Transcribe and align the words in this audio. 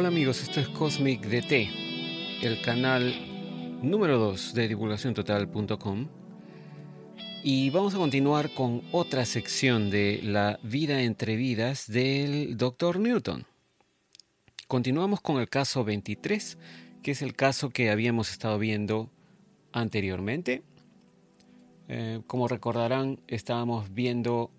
Hola 0.00 0.06
amigos, 0.10 0.40
esto 0.42 0.60
es 0.60 0.68
Cosmic 0.68 1.22
DT, 1.26 1.70
el 2.42 2.62
canal 2.62 3.12
número 3.82 4.16
2 4.16 4.54
de 4.54 4.68
divulgaciontotal.com 4.68 6.06
y 7.42 7.70
vamos 7.70 7.96
a 7.96 7.98
continuar 7.98 8.54
con 8.54 8.84
otra 8.92 9.24
sección 9.24 9.90
de 9.90 10.20
la 10.22 10.60
vida 10.62 11.02
entre 11.02 11.34
vidas 11.34 11.90
del 11.90 12.56
Dr. 12.56 13.00
Newton. 13.00 13.44
Continuamos 14.68 15.20
con 15.20 15.40
el 15.40 15.48
caso 15.48 15.82
23, 15.82 16.58
que 17.02 17.10
es 17.10 17.20
el 17.20 17.34
caso 17.34 17.70
que 17.70 17.90
habíamos 17.90 18.30
estado 18.30 18.56
viendo 18.56 19.10
anteriormente. 19.72 20.62
Eh, 21.88 22.20
como 22.28 22.46
recordarán, 22.46 23.18
estábamos 23.26 23.92
viendo 23.92 24.52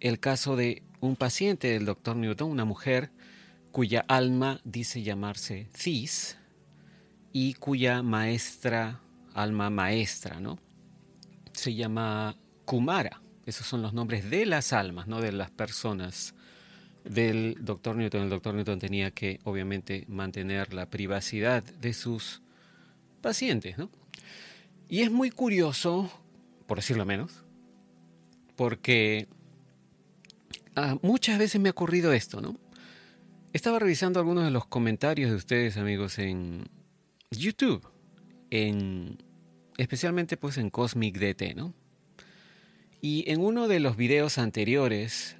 el 0.00 0.20
caso 0.20 0.56
de 0.56 0.82
un 1.00 1.16
paciente 1.16 1.68
del 1.68 1.86
Dr. 1.86 2.16
Newton, 2.16 2.50
una 2.50 2.66
mujer 2.66 3.12
cuya 3.74 4.04
alma 4.06 4.60
dice 4.62 5.02
llamarse 5.02 5.66
Cis 5.76 6.38
y 7.32 7.54
cuya 7.54 8.04
maestra, 8.04 9.00
alma 9.34 9.68
maestra, 9.68 10.38
¿no? 10.38 10.60
Se 11.50 11.74
llama 11.74 12.36
Kumara. 12.66 13.20
Esos 13.44 13.66
son 13.66 13.82
los 13.82 13.92
nombres 13.92 14.30
de 14.30 14.46
las 14.46 14.72
almas, 14.72 15.08
no 15.08 15.20
de 15.20 15.32
las 15.32 15.50
personas 15.50 16.36
del 17.02 17.56
doctor 17.62 17.96
Newton. 17.96 18.22
El 18.22 18.30
doctor 18.30 18.54
Newton 18.54 18.78
tenía 18.78 19.10
que, 19.10 19.40
obviamente, 19.42 20.04
mantener 20.06 20.72
la 20.72 20.86
privacidad 20.88 21.64
de 21.64 21.94
sus 21.94 22.42
pacientes, 23.22 23.76
¿no? 23.76 23.90
Y 24.88 25.00
es 25.00 25.10
muy 25.10 25.30
curioso, 25.30 26.12
por 26.68 26.78
decirlo 26.78 27.04
menos, 27.04 27.42
porque 28.54 29.26
ah, 30.76 30.96
muchas 31.02 31.40
veces 31.40 31.60
me 31.60 31.70
ha 31.70 31.72
ocurrido 31.72 32.12
esto, 32.12 32.40
¿no? 32.40 32.62
Estaba 33.54 33.78
revisando 33.78 34.18
algunos 34.18 34.42
de 34.42 34.50
los 34.50 34.66
comentarios 34.66 35.30
de 35.30 35.36
ustedes, 35.36 35.76
amigos, 35.76 36.18
en 36.18 36.64
YouTube, 37.30 37.86
en, 38.50 39.22
especialmente 39.78 40.36
pues 40.36 40.58
en 40.58 40.70
Cosmic 40.70 41.16
DT, 41.16 41.54
¿no? 41.54 41.72
Y 43.00 43.30
en 43.30 43.40
uno 43.40 43.68
de 43.68 43.78
los 43.78 43.96
videos 43.96 44.38
anteriores, 44.38 45.36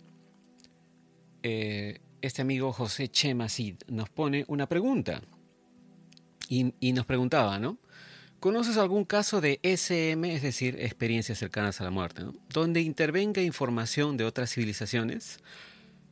eh, 1.43 1.98
este 2.23 2.41
amigo 2.41 2.73
José 2.73 3.09
Chemacid 3.09 3.79
nos 3.89 4.11
pone 4.11 4.45
una 4.47 4.69
pregunta 4.69 5.21
y, 6.49 6.93
nos 6.93 7.06
preguntaba, 7.06 7.59
¿no? 7.59 7.78
¿Conoces 8.39 8.77
algún 8.77 9.05
caso 9.05 9.41
de 9.41 9.59
SM, 9.65 10.33
es 10.33 10.43
decir, 10.43 10.77
experiencias 10.78 11.39
cercanas 11.39 11.81
a 11.81 11.84
la 11.84 11.91
muerte, 11.91 12.23
donde 12.49 12.81
intervenga 12.81 13.43
información 13.43 14.17
de 14.17 14.25
otras 14.25 14.53
civilizaciones? 14.55 15.41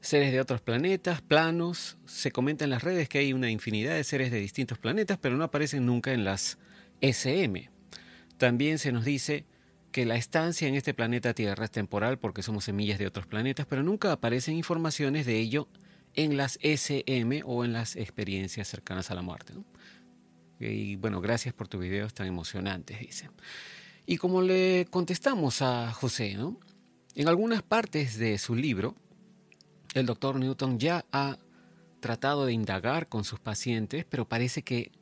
Seres 0.03 0.33
de 0.33 0.41
otros 0.41 0.61
planetas, 0.61 1.23
planos. 1.23 1.97
Se 2.05 2.31
comenta 2.31 2.65
en 2.65 2.71
las 2.71 2.83
redes 2.83 3.09
que 3.09 3.19
hay 3.19 3.33
una 3.33 3.51
infinidad 3.51 3.95
de 3.95 4.05
seres 4.05 4.31
de 4.31 4.41
distintos 4.41 4.79
planetas, 4.79 5.17
pero 5.19 5.37
no 5.37 5.45
aparecen 5.45 5.87
nunca 5.87 6.13
en 6.13 6.25
las 6.25 6.59
SM. 7.01 7.71
También 8.37 8.79
se 8.79 8.93
nos 8.93 9.05
dice 9.07 9.47
que 9.93 10.05
la 10.05 10.17
estancia 10.17 10.69
en 10.69 10.75
este 10.75 10.93
planeta 10.93 11.33
Tierra 11.33 11.65
es 11.65 11.71
temporal 11.71 12.19
porque 12.19 12.43
somos 12.43 12.65
semillas 12.65 12.99
de 12.99 13.07
otros 13.07 13.27
planetas, 13.27 13.67
pero 13.67 13.83
nunca 13.83 14.13
aparecen 14.13 14.57
informaciones 14.57 15.25
de 15.25 15.39
ello 15.39 15.69
en 16.15 16.37
las 16.37 16.59
SM 16.63 17.43
o 17.45 17.65
en 17.65 17.73
las 17.73 17.97
experiencias 17.97 18.69
cercanas 18.69 19.11
a 19.11 19.15
la 19.15 19.23
muerte. 19.23 19.55
Y 20.59 20.97
bueno, 20.97 21.21
gracias 21.21 21.55
por 21.55 21.69
tus 21.69 21.81
videos 21.81 22.13
tan 22.13 22.27
emocionantes, 22.27 23.01
dice. 23.01 23.31
Y 24.05 24.17
como 24.17 24.43
le 24.43 24.87
contestamos 24.91 25.63
a 25.63 25.93
José, 25.93 26.35
¿no? 26.35 26.59
en 27.15 27.29
algunas 27.29 27.63
partes 27.63 28.19
de 28.19 28.39
su 28.39 28.55
libro, 28.55 28.97
el 29.95 30.07
doctor 30.07 30.39
Newton 30.39 30.79
ya 30.79 31.05
ha 31.13 31.39
tratado 32.01 32.47
de 32.47 32.53
indagar 32.53 33.09
con 33.09 33.25
sus 33.25 33.41
pacientes, 33.41 34.05
pero 34.09 34.29
parece 34.29 34.63
que 34.63 34.93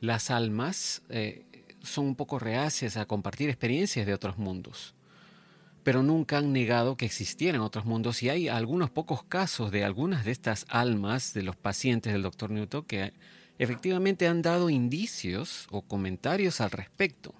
las 0.00 0.30
almas 0.30 1.02
eh, 1.08 1.44
son 1.82 2.06
un 2.06 2.16
poco 2.16 2.38
reacias 2.38 2.96
a 2.96 3.06
compartir 3.06 3.48
experiencias 3.48 4.06
de 4.06 4.14
otros 4.14 4.38
mundos. 4.38 4.94
Pero 5.82 6.02
nunca 6.02 6.38
han 6.38 6.52
negado 6.52 6.96
que 6.96 7.06
existieran 7.06 7.62
otros 7.62 7.86
mundos 7.86 8.22
y 8.22 8.28
hay 8.28 8.48
algunos 8.48 8.90
pocos 8.90 9.24
casos 9.24 9.70
de 9.70 9.84
algunas 9.84 10.24
de 10.24 10.32
estas 10.32 10.66
almas 10.68 11.32
de 11.32 11.42
los 11.42 11.56
pacientes 11.56 12.12
del 12.12 12.22
doctor 12.22 12.50
Newton 12.50 12.84
que 12.84 13.14
efectivamente 13.58 14.28
han 14.28 14.42
dado 14.42 14.68
indicios 14.68 15.66
o 15.70 15.82
comentarios 15.82 16.60
al 16.60 16.70
respecto. 16.70 17.34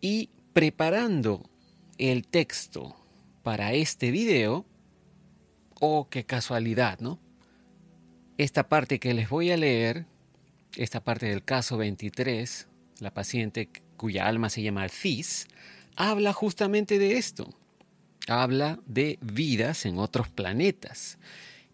Y 0.00 0.30
preparando 0.52 1.48
el 1.98 2.26
texto 2.28 2.94
para 3.42 3.72
este 3.72 4.12
video, 4.12 4.66
Oh, 5.80 6.08
qué 6.08 6.24
casualidad, 6.24 7.00
¿no? 7.00 7.18
Esta 8.38 8.68
parte 8.68 8.98
que 8.98 9.14
les 9.14 9.28
voy 9.28 9.50
a 9.50 9.56
leer, 9.56 10.06
esta 10.76 11.02
parte 11.02 11.26
del 11.26 11.42
caso 11.42 11.76
23, 11.76 12.68
la 13.00 13.12
paciente 13.12 13.70
cuya 13.96 14.26
alma 14.26 14.50
se 14.50 14.62
llama 14.62 14.88
Cis, 14.88 15.48
habla 15.96 16.32
justamente 16.32 16.98
de 16.98 17.16
esto. 17.16 17.54
Habla 18.28 18.80
de 18.86 19.18
vidas 19.20 19.86
en 19.86 19.98
otros 19.98 20.28
planetas. 20.28 21.18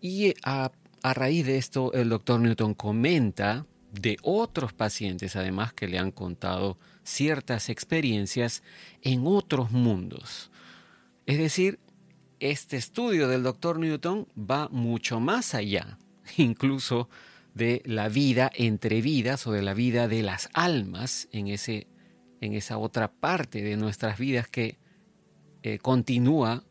Y 0.00 0.34
a, 0.44 0.72
a 1.02 1.14
raíz 1.14 1.46
de 1.46 1.58
esto, 1.58 1.92
el 1.92 2.08
doctor 2.08 2.40
Newton 2.40 2.74
comenta 2.74 3.66
de 3.92 4.16
otros 4.22 4.72
pacientes, 4.72 5.36
además, 5.36 5.72
que 5.72 5.88
le 5.88 5.98
han 5.98 6.10
contado 6.10 6.78
ciertas 7.04 7.68
experiencias 7.68 8.62
en 9.02 9.26
otros 9.26 9.70
mundos. 9.70 10.50
Es 11.26 11.38
decir, 11.38 11.78
este 12.42 12.76
estudio 12.76 13.28
del 13.28 13.44
doctor 13.44 13.78
Newton 13.78 14.26
va 14.36 14.68
mucho 14.68 15.20
más 15.20 15.54
allá, 15.54 15.96
incluso 16.36 17.08
de 17.54 17.82
la 17.84 18.08
vida 18.08 18.50
entre 18.54 19.00
vidas 19.00 19.46
o 19.46 19.52
de 19.52 19.62
la 19.62 19.74
vida 19.74 20.08
de 20.08 20.22
las 20.22 20.48
almas 20.52 21.28
en, 21.30 21.46
ese, 21.46 21.86
en 22.40 22.54
esa 22.54 22.78
otra 22.78 23.12
parte 23.12 23.62
de 23.62 23.76
nuestras 23.76 24.18
vidas 24.18 24.48
que 24.48 24.76
eh, 25.62 25.78
continúa, 25.78 26.64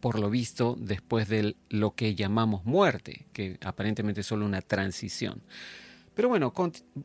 por 0.00 0.20
lo 0.20 0.30
visto, 0.30 0.76
después 0.78 1.28
de 1.28 1.56
lo 1.68 1.94
que 1.96 2.14
llamamos 2.14 2.64
muerte, 2.64 3.26
que 3.32 3.58
aparentemente 3.62 4.20
es 4.20 4.26
solo 4.26 4.46
una 4.46 4.62
transición. 4.62 5.42
Pero 6.14 6.28
bueno, 6.28 6.52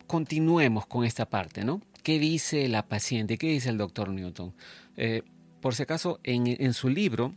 continuemos 0.06 0.86
con 0.86 1.04
esta 1.04 1.28
parte, 1.28 1.66
¿no? 1.66 1.82
¿Qué 2.04 2.20
dice 2.20 2.68
la 2.68 2.88
paciente? 2.88 3.38
¿Qué 3.38 3.48
dice 3.48 3.70
el 3.70 3.78
doctor 3.78 4.10
Newton? 4.10 4.54
Eh, 4.98 5.24
por 5.62 5.74
si 5.74 5.84
acaso, 5.84 6.20
en, 6.24 6.48
en 6.48 6.74
su 6.74 6.88
libro, 6.88 7.34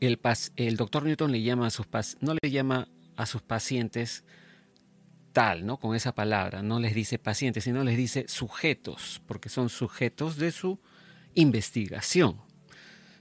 el, 0.00 0.76
doctor 0.76 1.04
Newton 1.04 1.32
le 1.32 1.42
llama 1.42 1.66
a 1.66 1.70
sus 1.70 1.86
no 2.20 2.34
le 2.40 2.50
llama 2.50 2.88
a 3.16 3.26
sus 3.26 3.42
pacientes 3.42 4.24
tal, 5.32 5.66
¿no? 5.66 5.78
Con 5.78 5.94
esa 5.94 6.14
palabra, 6.14 6.62
no 6.62 6.80
les 6.80 6.94
dice 6.94 7.18
pacientes, 7.18 7.64
sino 7.64 7.84
les 7.84 7.96
dice 7.96 8.26
sujetos, 8.28 9.22
porque 9.26 9.48
son 9.48 9.68
sujetos 9.68 10.36
de 10.36 10.52
su 10.52 10.80
investigación. 11.34 12.36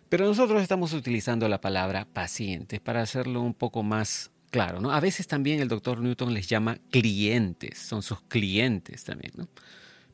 Pero 0.09 0.25
nosotros 0.25 0.61
estamos 0.61 0.93
utilizando 0.93 1.49
la 1.49 1.59
palabra 1.59 2.05
pacientes 2.05 2.79
para 2.79 3.01
hacerlo 3.01 3.41
un 3.41 3.53
poco 3.53 3.83
más 3.83 4.31
claro, 4.49 4.79
¿no? 4.79 4.91
A 4.91 4.99
veces 4.99 5.27
también 5.27 5.59
el 5.59 5.67
doctor 5.67 5.99
Newton 5.99 6.33
les 6.33 6.47
llama 6.47 6.77
clientes, 6.91 7.77
son 7.77 8.01
sus 8.01 8.21
clientes 8.21 9.03
también, 9.03 9.33
¿no? 9.35 9.47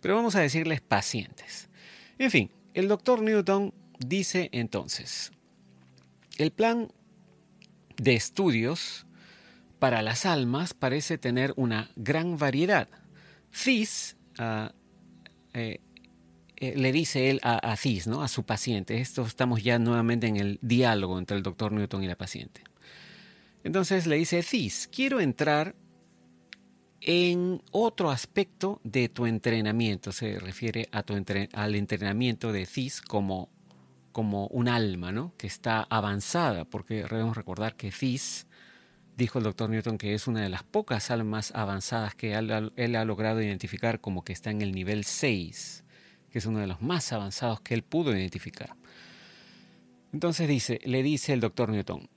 Pero 0.02 0.16
vamos 0.16 0.36
a 0.36 0.42
decirles 0.42 0.82
pacientes. 0.82 1.70
En 2.18 2.32
fin, 2.32 2.52
el 2.74 2.88
doctor 2.88 3.22
Newton 3.22 3.74
dice 4.00 4.50
entonces, 4.52 5.32
el 6.38 6.52
plan 6.52 6.92
de 7.98 8.16
estudios 8.16 9.06
para 9.80 10.02
las 10.02 10.26
almas 10.26 10.74
parece 10.74 11.18
tener 11.18 11.54
una 11.58 11.92
gran 11.96 12.38
variedad. 12.38 12.88
Cis, 13.54 14.18
ah, 14.38 14.74
eh, 15.54 15.82
eh, 16.56 16.74
le 16.78 16.92
dice 16.92 17.30
él 17.30 17.40
a, 17.44 17.58
a 17.58 17.76
Cis, 17.76 18.08
¿no? 18.08 18.24
a 18.24 18.28
su 18.28 18.44
paciente, 18.44 19.00
esto 19.00 19.24
estamos 19.24 19.64
ya 19.64 19.80
nuevamente 19.80 20.28
en 20.28 20.38
el 20.38 20.60
diálogo 20.62 21.20
entre 21.20 21.38
el 21.38 21.44
doctor 21.44 21.72
Newton 21.72 22.04
y 22.04 22.08
la 22.08 22.16
paciente. 22.16 22.64
Entonces 23.64 24.08
le 24.08 24.18
dice, 24.18 24.42
Cis, 24.44 24.90
quiero 24.92 25.20
entrar 25.20 25.76
en 27.06 27.62
otro 27.72 28.12
aspecto 28.12 28.80
de 28.84 29.10
tu 29.10 29.26
entrenamiento, 29.26 30.12
se 30.12 30.40
refiere 30.40 30.88
a 30.92 31.04
tu 31.04 31.14
al 31.54 31.76
entrenamiento 31.76 32.54
de 32.54 32.66
Cis 32.66 33.02
como 33.02 33.50
como 34.14 34.48
un 34.48 34.70
alma, 34.70 35.12
¿no? 35.12 35.34
Que 35.38 35.48
está 35.48 35.82
avanzada, 35.90 36.64
porque 36.64 37.04
debemos 37.04 37.36
recordar 37.36 37.76
que 37.76 37.92
Fis, 37.92 38.48
dijo 39.18 39.40
el 39.40 39.44
doctor 39.44 39.70
Newton, 39.70 39.98
que 39.98 40.14
es 40.14 40.28
una 40.28 40.42
de 40.42 40.50
las 40.50 40.64
pocas 40.64 41.12
almas 41.12 41.52
avanzadas 41.54 42.16
que 42.16 42.34
él, 42.36 42.96
ha 42.96 43.06
logrado 43.06 43.42
identificar 43.42 44.00
como 44.00 44.24
que 44.24 44.32
está 44.32 44.52
en 44.52 44.62
el 44.62 44.72
nivel 44.72 45.04
6, 45.04 45.84
que 46.30 46.40
es 46.40 46.46
uno 46.46 46.60
de 46.60 46.68
los 46.68 46.82
más 46.82 47.12
avanzados 47.12 47.60
que 47.60 47.74
él 47.74 47.84
pudo 47.84 48.16
identificar. 48.16 48.76
Entonces 50.14 50.48
dice, 50.48 50.80
le 50.86 51.04
dice 51.04 51.34
el 51.34 51.40
doctor 51.40 51.70
Newton, 51.70 52.08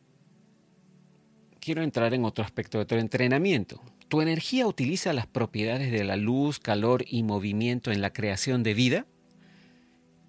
quiero 1.58 1.82
entrar 1.82 2.14
en 2.14 2.24
otro 2.24 2.44
aspecto 2.44 2.78
de 2.78 2.84
tu 2.84 2.94
entrenamiento. 2.94 3.82
¿Tu 4.08 4.20
energía 4.20 4.66
utiliza 4.66 5.12
las 5.12 5.26
propiedades 5.26 5.90
de 5.90 6.04
la 6.04 6.16
luz, 6.16 6.60
calor 6.60 7.04
y 7.08 7.22
movimiento 7.22 7.90
en 7.90 8.02
la 8.02 8.12
creación 8.12 8.62
de 8.62 8.74
vida? 8.74 9.06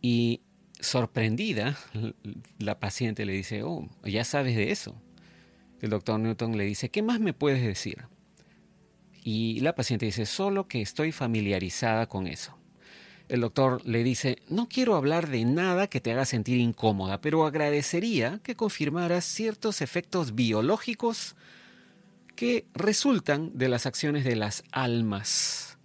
Y 0.01 0.41
sorprendida, 0.79 1.77
la 2.59 2.79
paciente 2.79 3.25
le 3.25 3.33
dice, 3.33 3.63
oh, 3.63 3.87
ya 4.03 4.23
sabes 4.23 4.55
de 4.55 4.71
eso. 4.71 4.95
El 5.81 5.89
doctor 5.91 6.19
Newton 6.19 6.57
le 6.57 6.65
dice, 6.65 6.89
¿qué 6.89 7.01
más 7.01 7.19
me 7.19 7.33
puedes 7.33 7.61
decir? 7.61 8.05
Y 9.23 9.59
la 9.59 9.75
paciente 9.75 10.05
dice, 10.05 10.25
solo 10.25 10.67
que 10.67 10.81
estoy 10.81 11.11
familiarizada 11.11 12.07
con 12.07 12.27
eso. 12.27 12.57
El 13.27 13.41
doctor 13.41 13.85
le 13.85 14.03
dice, 14.03 14.37
no 14.47 14.69
quiero 14.69 14.95
hablar 14.95 15.29
de 15.29 15.43
nada 15.43 15.87
que 15.87 15.99
te 15.99 16.13
haga 16.13 16.25
sentir 16.25 16.59
incómoda, 16.59 17.19
pero 17.19 17.45
agradecería 17.45 18.39
que 18.41 18.55
confirmaras 18.55 19.25
ciertos 19.25 19.81
efectos 19.81 20.33
biológicos 20.33 21.35
que 22.35 22.67
resultan 22.73 23.57
de 23.57 23.67
las 23.67 23.85
acciones 23.85 24.23
de 24.23 24.37
las 24.37 24.63
almas. 24.71 25.77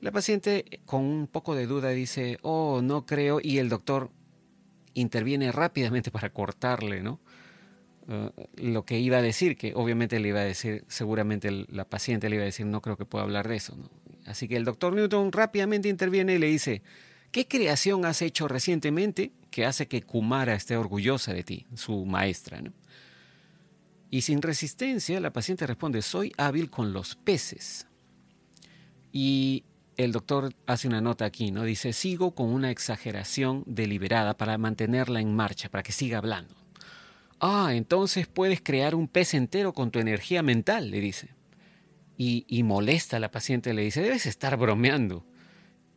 La 0.00 0.12
paciente 0.12 0.80
con 0.84 1.02
un 1.02 1.26
poco 1.26 1.54
de 1.54 1.66
duda 1.66 1.88
dice, 1.90 2.38
oh, 2.42 2.82
no 2.82 3.06
creo, 3.06 3.40
y 3.42 3.58
el 3.58 3.70
doctor 3.70 4.10
interviene 4.94 5.52
rápidamente 5.52 6.10
para 6.10 6.30
cortarle, 6.30 7.02
¿no? 7.02 7.20
Eh, 8.08 8.30
lo 8.56 8.84
que 8.84 8.98
iba 8.98 9.18
a 9.18 9.22
decir, 9.22 9.56
que 9.56 9.72
obviamente 9.74 10.20
le 10.20 10.28
iba 10.28 10.40
a 10.40 10.44
decir, 10.44 10.84
seguramente 10.88 11.50
la 11.68 11.84
paciente 11.84 12.28
le 12.28 12.36
iba 12.36 12.42
a 12.42 12.46
decir, 12.46 12.66
no 12.66 12.80
creo 12.80 12.96
que 12.96 13.04
pueda 13.04 13.24
hablar 13.24 13.48
de 13.48 13.56
eso. 13.56 13.76
Así 14.26 14.48
que 14.48 14.56
el 14.56 14.64
doctor 14.64 14.94
Newton 14.94 15.32
rápidamente 15.32 15.88
interviene 15.88 16.34
y 16.34 16.38
le 16.38 16.46
dice, 16.46 16.82
¿qué 17.30 17.46
creación 17.46 18.04
has 18.04 18.22
hecho 18.22 18.48
recientemente 18.48 19.32
que 19.50 19.64
hace 19.66 19.86
que 19.88 20.02
Kumara 20.02 20.54
esté 20.54 20.76
orgullosa 20.76 21.32
de 21.32 21.44
ti, 21.44 21.66
su 21.74 22.04
maestra? 22.04 22.62
Y 24.10 24.22
sin 24.22 24.42
resistencia, 24.42 25.18
la 25.20 25.32
paciente 25.32 25.66
responde, 25.66 26.00
soy 26.02 26.32
hábil 26.36 26.70
con 26.70 26.92
los 26.92 27.16
peces. 27.16 27.86
Y 29.12 29.64
el 29.96 30.12
doctor 30.12 30.54
hace 30.66 30.88
una 30.88 31.00
nota 31.00 31.24
aquí, 31.24 31.50
¿no? 31.50 31.64
Dice, 31.64 31.92
sigo 31.92 32.34
con 32.34 32.48
una 32.48 32.70
exageración 32.70 33.62
deliberada 33.66 34.36
para 34.36 34.58
mantenerla 34.58 35.20
en 35.20 35.34
marcha, 35.34 35.68
para 35.68 35.82
que 35.82 35.92
siga 35.92 36.18
hablando. 36.18 36.54
Ah, 37.40 37.70
entonces 37.74 38.26
puedes 38.26 38.60
crear 38.60 38.94
un 38.94 39.08
pez 39.08 39.34
entero 39.34 39.72
con 39.72 39.90
tu 39.90 39.98
energía 39.98 40.42
mental, 40.42 40.90
le 40.90 41.00
dice. 41.00 41.34
Y, 42.16 42.62
molesta 42.62 43.16
a 43.16 43.20
la 43.20 43.30
paciente, 43.30 43.74
le 43.74 43.82
dice, 43.82 44.00
debes 44.00 44.26
estar 44.26 44.56
bromeando. 44.56 45.26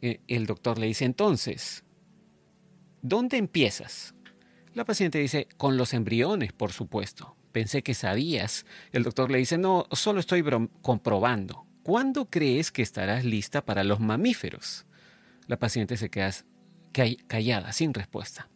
Eh, 0.01 0.19
el 0.27 0.47
doctor 0.47 0.79
le 0.79 0.87
dice, 0.87 1.05
entonces, 1.05 1.83
¿dónde 3.01 3.37
empiezas? 3.37 4.15
La 4.73 4.83
paciente 4.83 5.19
dice, 5.19 5.47
con 5.57 5.77
los 5.77 5.93
embriones, 5.93 6.53
por 6.53 6.71
supuesto. 6.71 7.35
Pensé 7.51 7.83
que 7.83 7.93
sabías. 7.93 8.65
El 8.91 9.03
doctor 9.03 9.29
le 9.29 9.37
dice, 9.37 9.57
no, 9.57 9.87
solo 9.91 10.19
estoy 10.19 10.43
comprobando. 10.81 11.66
¿Cuándo 11.87 12.29
crees 12.29 12.69
que 12.69 12.81
estarás 12.81 13.23
lista 13.23 13.63
para 13.63 13.85
los 13.85 14.01
mamíferos? 14.01 14.85
La 15.47 15.57
paciente 15.57 15.95
se 15.95 16.09
queda 16.09 16.33
callada, 17.27 17.71
sin 17.71 17.93
respuesta. 17.93 18.49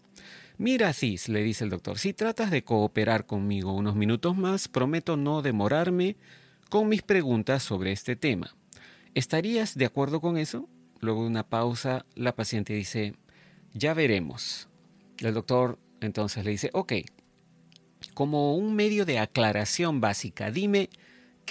Mira, 0.57 0.91
Cis, 0.91 1.29
le 1.29 1.41
dice 1.41 1.63
el 1.63 1.69
doctor, 1.69 1.97
si 1.97 2.11
tratas 2.11 2.51
de 2.51 2.65
cooperar 2.65 3.25
conmigo 3.25 3.71
unos 3.71 3.95
minutos 3.95 4.35
más, 4.35 4.67
prometo 4.67 5.15
no 5.15 5.41
demorarme 5.41 6.17
con 6.69 6.89
mis 6.89 7.03
preguntas 7.03 7.63
sobre 7.63 7.93
este 7.93 8.17
tema. 8.17 8.53
¿Estarías 9.15 9.77
de 9.77 9.85
acuerdo 9.85 10.19
con 10.19 10.37
eso? 10.37 10.67
Luego 10.99 11.21
de 11.21 11.29
una 11.29 11.47
pausa, 11.47 12.05
la 12.15 12.35
paciente 12.35 12.73
dice, 12.73 13.15
ya 13.73 13.93
veremos. 13.93 14.67
El 15.19 15.35
doctor 15.35 15.79
entonces 16.01 16.43
le 16.43 16.51
dice, 16.51 16.69
ok, 16.73 16.93
como 18.13 18.57
un 18.57 18.75
medio 18.75 19.05
de 19.05 19.19
aclaración 19.19 20.01
básica, 20.01 20.51
dime 20.51 20.89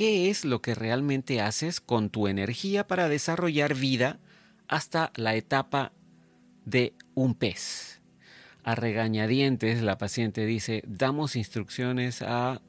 qué 0.01 0.31
es 0.31 0.47
lo 0.47 0.63
que 0.63 0.75
realmente 0.75 1.43
haces 1.43 1.79
con 1.79 2.09
tu 2.09 2.27
energía 2.27 2.87
para 2.87 3.11
desarrollar 3.11 3.75
vida 3.75 4.19
hasta 4.67 5.13
la 5.15 5.35
etapa 5.35 5.93
de 6.65 6.95
un 7.15 7.35
pez 7.35 8.01
a 8.65 8.75
regañadientes, 8.75 9.83
la 9.83 9.99
paciente 9.99 10.47
dice, 10.47 10.83
damos 10.87 11.37
instrucciones 11.37 12.23
a 12.23 12.63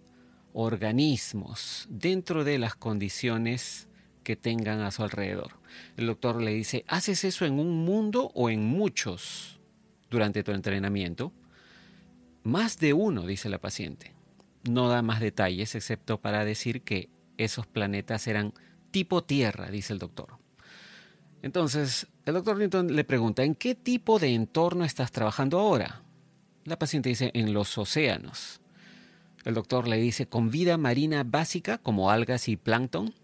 organismos 0.52 1.88
dentro 1.90 2.44
de 2.44 2.60
las 2.60 2.76
condiciones 2.76 3.88
que 4.26 4.36
tengan 4.36 4.82
a 4.82 4.92
su 4.92 5.02
alrededor. 5.02 5.54
El 5.96 6.08
doctor 6.08 6.42
le 6.42 6.54
dice, 6.54 6.84
¿haces 6.90 7.24
eso 7.24 7.46
en 7.46 7.60
un 7.60 7.86
mundo 7.86 8.30
o 8.36 8.50
en 8.50 8.66
muchos 8.66 9.62
durante 10.10 10.44
tu 10.44 10.52
entrenamiento? 10.52 11.32
Más 12.44 12.78
de 12.78 12.92
uno, 12.92 13.26
dice 13.26 13.48
la 13.48 13.60
paciente. 13.60 14.16
No 14.70 14.90
da 14.90 15.02
más 15.02 15.22
detalles 15.22 15.76
excepto 15.76 16.20
para 16.20 16.44
decir 16.44 16.82
que 16.82 17.08
esos 17.44 17.68
planetas 17.68 18.28
eran 18.28 18.54
tipo 18.92 19.24
Tierra, 19.24 19.70
dice 19.70 19.94
el 19.94 20.00
doctor. 20.00 20.38
Entonces, 21.42 22.08
el 22.26 22.36
doctor 22.36 22.58
Newton 22.58 22.96
le 22.96 23.04
pregunta, 23.04 23.44
¿en 23.44 23.56
qué 23.56 23.74
tipo 23.74 24.20
de 24.20 24.34
entorno 24.34 24.86
estás 24.86 25.12
trabajando 25.12 25.60
ahora? 25.60 26.04
La 26.66 26.78
paciente 26.78 27.10
dice, 27.10 27.32
en 27.34 27.54
los 27.54 27.78
océanos. 27.78 28.62
El 29.44 29.56
doctor 29.56 29.88
le 29.88 29.98
dice, 29.98 30.28
¿con 30.28 30.52
vida 30.52 30.78
marina 30.78 31.24
básica 31.24 31.80
como 31.80 32.12
algas 32.12 32.48
y 32.48 32.58
plancton? 32.58 33.16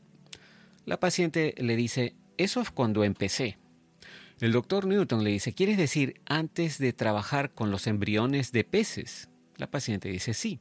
La 0.86 1.00
paciente 1.00 1.54
le 1.58 1.76
dice, 1.76 2.16
eso 2.38 2.62
es 2.62 2.72
cuando 2.72 3.04
empecé. 3.04 3.58
El 4.40 4.52
doctor 4.52 4.88
Newton 4.88 5.24
le 5.24 5.32
dice, 5.32 5.54
¿quieres 5.54 5.78
decir 5.78 6.22
antes 6.26 6.80
de 6.80 6.94
trabajar 6.94 7.52
con 7.52 7.70
los 7.70 7.86
embriones 7.86 8.52
de 8.52 8.64
peces? 8.64 9.30
La 9.58 9.70
paciente 9.70 10.10
dice, 10.10 10.34
sí. 10.34 10.60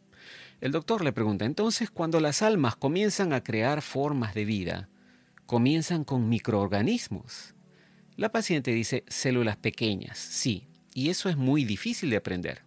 El 0.61 0.73
doctor 0.73 1.05
le 1.05 1.13
pregunta, 1.13 1.45
entonces, 1.45 1.91
cuando 1.91 2.19
las 2.19 2.41
almas 2.41 2.77
comienzan 2.77 3.33
a 3.33 3.43
crear 3.43 3.83
formas 3.83 4.35
de 4.35 4.47
vida, 4.47 4.89
comienzan 5.45 6.05
con 6.05 6.29
microorganismos. 6.29 7.55
La 8.17 8.33
paciente 8.33 8.73
dice 8.73 9.05
células 9.09 9.57
pequeñas, 9.59 10.19
sí, 10.19 10.67
y 10.95 11.11
eso 11.11 11.29
es 11.29 11.37
muy 11.37 11.65
difícil 11.65 12.09
de 12.09 12.17
aprender. 12.17 12.63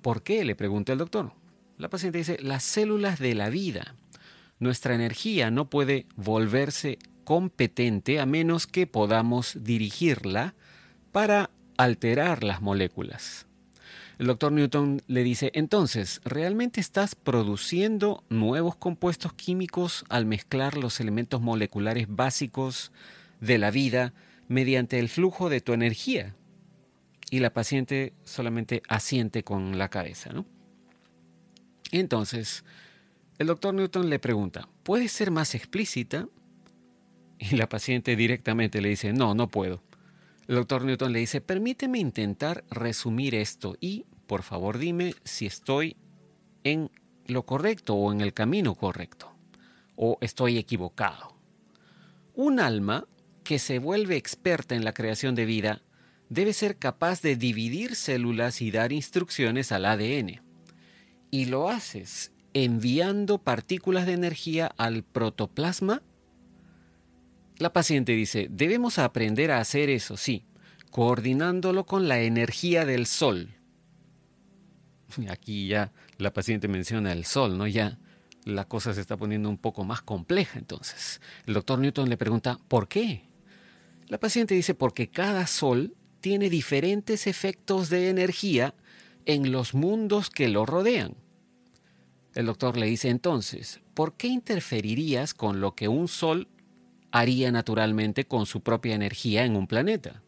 ¿Por 0.00 0.22
qué? 0.22 0.44
le 0.44 0.56
pregunta 0.56 0.92
el 0.92 0.98
doctor. 0.98 1.32
La 1.76 1.90
paciente 1.90 2.18
dice 2.18 2.38
las 2.40 2.64
células 2.64 3.18
de 3.18 3.34
la 3.34 3.50
vida. 3.50 3.94
Nuestra 4.58 4.94
energía 4.94 5.50
no 5.50 5.68
puede 5.68 6.06
volverse 6.16 6.98
competente 7.24 8.20
a 8.20 8.26
menos 8.26 8.66
que 8.66 8.86
podamos 8.86 9.58
dirigirla 9.62 10.54
para 11.12 11.50
alterar 11.76 12.42
las 12.42 12.62
moléculas. 12.62 13.46
El 14.22 14.28
doctor 14.28 14.52
Newton 14.52 15.02
le 15.08 15.24
dice, 15.24 15.50
entonces, 15.52 16.20
¿realmente 16.24 16.80
estás 16.80 17.16
produciendo 17.16 18.22
nuevos 18.28 18.76
compuestos 18.76 19.32
químicos 19.32 20.04
al 20.08 20.26
mezclar 20.26 20.76
los 20.76 21.00
elementos 21.00 21.40
moleculares 21.40 22.06
básicos 22.08 22.92
de 23.40 23.58
la 23.58 23.72
vida 23.72 24.14
mediante 24.46 25.00
el 25.00 25.08
flujo 25.08 25.48
de 25.48 25.60
tu 25.60 25.72
energía? 25.72 26.36
Y 27.32 27.40
la 27.40 27.52
paciente 27.52 28.12
solamente 28.22 28.84
asiente 28.86 29.42
con 29.42 29.76
la 29.76 29.88
cabeza, 29.88 30.32
¿no? 30.32 30.46
Entonces, 31.90 32.64
el 33.38 33.48
doctor 33.48 33.74
Newton 33.74 34.08
le 34.08 34.20
pregunta, 34.20 34.68
¿puedes 34.84 35.10
ser 35.10 35.32
más 35.32 35.56
explícita? 35.56 36.28
Y 37.40 37.56
la 37.56 37.68
paciente 37.68 38.14
directamente 38.14 38.80
le 38.82 38.90
dice, 38.90 39.12
no, 39.12 39.34
no 39.34 39.48
puedo. 39.48 39.82
El 40.46 40.54
doctor 40.54 40.84
Newton 40.84 41.12
le 41.12 41.18
dice, 41.18 41.40
permíteme 41.40 41.98
intentar 41.98 42.62
resumir 42.70 43.34
esto 43.34 43.76
y 43.80 44.04
por 44.32 44.44
favor 44.44 44.78
dime 44.78 45.14
si 45.24 45.44
estoy 45.44 45.94
en 46.64 46.90
lo 47.26 47.44
correcto 47.44 47.96
o 47.96 48.10
en 48.10 48.22
el 48.22 48.32
camino 48.32 48.74
correcto, 48.74 49.30
o 49.94 50.16
estoy 50.22 50.56
equivocado. 50.56 51.36
Un 52.32 52.58
alma 52.58 53.06
que 53.44 53.58
se 53.58 53.78
vuelve 53.78 54.16
experta 54.16 54.74
en 54.74 54.86
la 54.86 54.94
creación 54.94 55.34
de 55.34 55.44
vida 55.44 55.82
debe 56.30 56.54
ser 56.54 56.78
capaz 56.78 57.20
de 57.20 57.36
dividir 57.36 57.94
células 57.94 58.62
y 58.62 58.70
dar 58.70 58.90
instrucciones 58.94 59.70
al 59.70 59.84
ADN. 59.84 60.40
Y 61.30 61.44
lo 61.44 61.68
haces 61.68 62.32
enviando 62.54 63.36
partículas 63.36 64.06
de 64.06 64.14
energía 64.14 64.72
al 64.78 65.02
protoplasma. 65.02 66.00
La 67.58 67.74
paciente 67.74 68.12
dice, 68.12 68.48
debemos 68.50 68.98
aprender 68.98 69.50
a 69.50 69.60
hacer 69.60 69.90
eso, 69.90 70.16
sí, 70.16 70.46
coordinándolo 70.90 71.84
con 71.84 72.08
la 72.08 72.22
energía 72.22 72.86
del 72.86 73.04
sol, 73.04 73.58
Aquí 75.30 75.68
ya 75.68 75.92
la 76.18 76.32
paciente 76.32 76.68
menciona 76.68 77.12
el 77.12 77.24
sol, 77.24 77.58
¿no? 77.58 77.66
Ya 77.66 77.98
la 78.44 78.66
cosa 78.66 78.92
se 78.94 79.00
está 79.00 79.16
poniendo 79.16 79.48
un 79.48 79.58
poco 79.58 79.84
más 79.84 80.02
compleja 80.02 80.58
entonces. 80.58 81.20
El 81.46 81.54
doctor 81.54 81.78
Newton 81.78 82.08
le 82.08 82.16
pregunta, 82.16 82.58
¿por 82.68 82.88
qué? 82.88 83.22
La 84.08 84.18
paciente 84.18 84.54
dice, 84.54 84.74
porque 84.74 85.08
cada 85.08 85.46
sol 85.46 85.94
tiene 86.20 86.50
diferentes 86.50 87.26
efectos 87.26 87.88
de 87.88 88.08
energía 88.08 88.74
en 89.26 89.52
los 89.52 89.74
mundos 89.74 90.30
que 90.30 90.48
lo 90.48 90.66
rodean. 90.66 91.16
El 92.34 92.46
doctor 92.46 92.76
le 92.76 92.86
dice 92.86 93.08
entonces, 93.08 93.80
¿por 93.94 94.14
qué 94.14 94.28
interferirías 94.28 95.34
con 95.34 95.60
lo 95.60 95.74
que 95.74 95.88
un 95.88 96.08
sol 96.08 96.48
haría 97.10 97.52
naturalmente 97.52 98.24
con 98.24 98.46
su 98.46 98.62
propia 98.62 98.94
energía 98.94 99.44
en 99.44 99.56
un 99.56 99.66
planeta? 99.66 100.22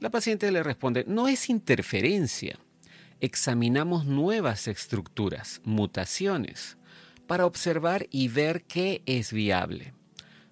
La 0.00 0.10
paciente 0.10 0.50
le 0.50 0.62
responde, 0.62 1.04
no 1.06 1.28
es 1.28 1.48
interferencia 1.48 2.58
examinamos 3.22 4.04
nuevas 4.04 4.66
estructuras, 4.66 5.60
mutaciones, 5.64 6.76
para 7.28 7.46
observar 7.46 8.08
y 8.10 8.26
ver 8.26 8.64
qué 8.64 9.00
es 9.06 9.32
viable. 9.32 9.94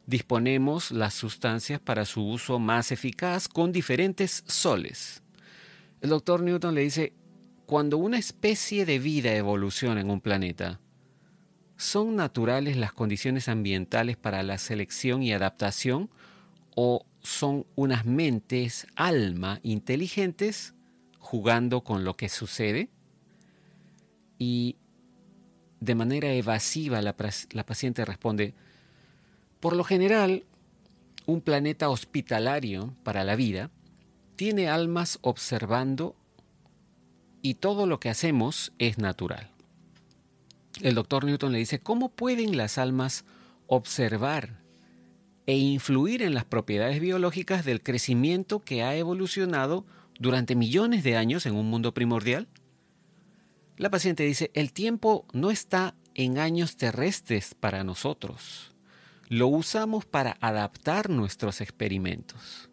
Disponemos 0.06 0.92
las 0.92 1.12
sustancias 1.14 1.80
para 1.80 2.04
su 2.04 2.24
uso 2.24 2.60
más 2.60 2.92
eficaz 2.92 3.48
con 3.48 3.72
diferentes 3.72 4.44
soles. 4.46 5.24
El 6.00 6.10
doctor 6.10 6.42
Newton 6.42 6.76
le 6.76 6.82
dice, 6.82 7.12
cuando 7.66 7.98
una 7.98 8.18
especie 8.18 8.86
de 8.86 9.00
vida 9.00 9.34
evoluciona 9.34 10.00
en 10.00 10.08
un 10.08 10.20
planeta, 10.20 10.78
¿son 11.76 12.14
naturales 12.14 12.76
las 12.76 12.92
condiciones 12.92 13.48
ambientales 13.48 14.16
para 14.16 14.44
la 14.44 14.58
selección 14.58 15.24
y 15.24 15.32
adaptación 15.32 16.08
o 16.76 17.04
son 17.20 17.66
unas 17.74 18.06
mentes, 18.06 18.86
alma, 18.94 19.58
inteligentes 19.64 20.74
jugando 21.20 21.82
con 21.82 22.04
lo 22.04 22.16
que 22.16 22.28
sucede? 22.28 22.88
Y 24.38 24.76
de 25.78 25.94
manera 25.94 26.32
evasiva 26.32 27.00
la, 27.00 27.14
la 27.52 27.66
paciente 27.66 28.04
responde, 28.04 28.54
por 29.60 29.76
lo 29.76 29.84
general, 29.84 30.44
un 31.26 31.40
planeta 31.40 31.88
hospitalario 31.88 32.94
para 33.04 33.24
la 33.24 33.36
vida 33.36 33.70
tiene 34.36 34.68
almas 34.68 35.18
observando 35.22 36.16
y 37.42 37.54
todo 37.54 37.86
lo 37.86 38.00
que 38.00 38.08
hacemos 38.08 38.72
es 38.78 38.98
natural. 38.98 39.50
El 40.82 40.94
doctor 40.94 41.24
Newton 41.24 41.52
le 41.52 41.58
dice, 41.58 41.80
¿cómo 41.80 42.08
pueden 42.08 42.56
las 42.56 42.78
almas 42.78 43.24
observar 43.66 44.60
e 45.46 45.56
influir 45.56 46.22
en 46.22 46.34
las 46.34 46.44
propiedades 46.44 47.00
biológicas 47.00 47.64
del 47.64 47.82
crecimiento 47.82 48.60
que 48.60 48.82
ha 48.82 48.96
evolucionado 48.96 49.84
durante 50.20 50.54
millones 50.54 51.02
de 51.02 51.16
años 51.16 51.46
en 51.46 51.56
un 51.56 51.68
mundo 51.68 51.92
primordial? 51.92 52.46
La 53.76 53.90
paciente 53.90 54.22
dice, 54.22 54.52
el 54.54 54.72
tiempo 54.72 55.26
no 55.32 55.50
está 55.50 55.96
en 56.14 56.38
años 56.38 56.76
terrestres 56.76 57.54
para 57.54 57.82
nosotros. 57.82 58.74
Lo 59.28 59.48
usamos 59.48 60.04
para 60.04 60.36
adaptar 60.40 61.08
nuestros 61.08 61.62
experimentos. 61.62 62.68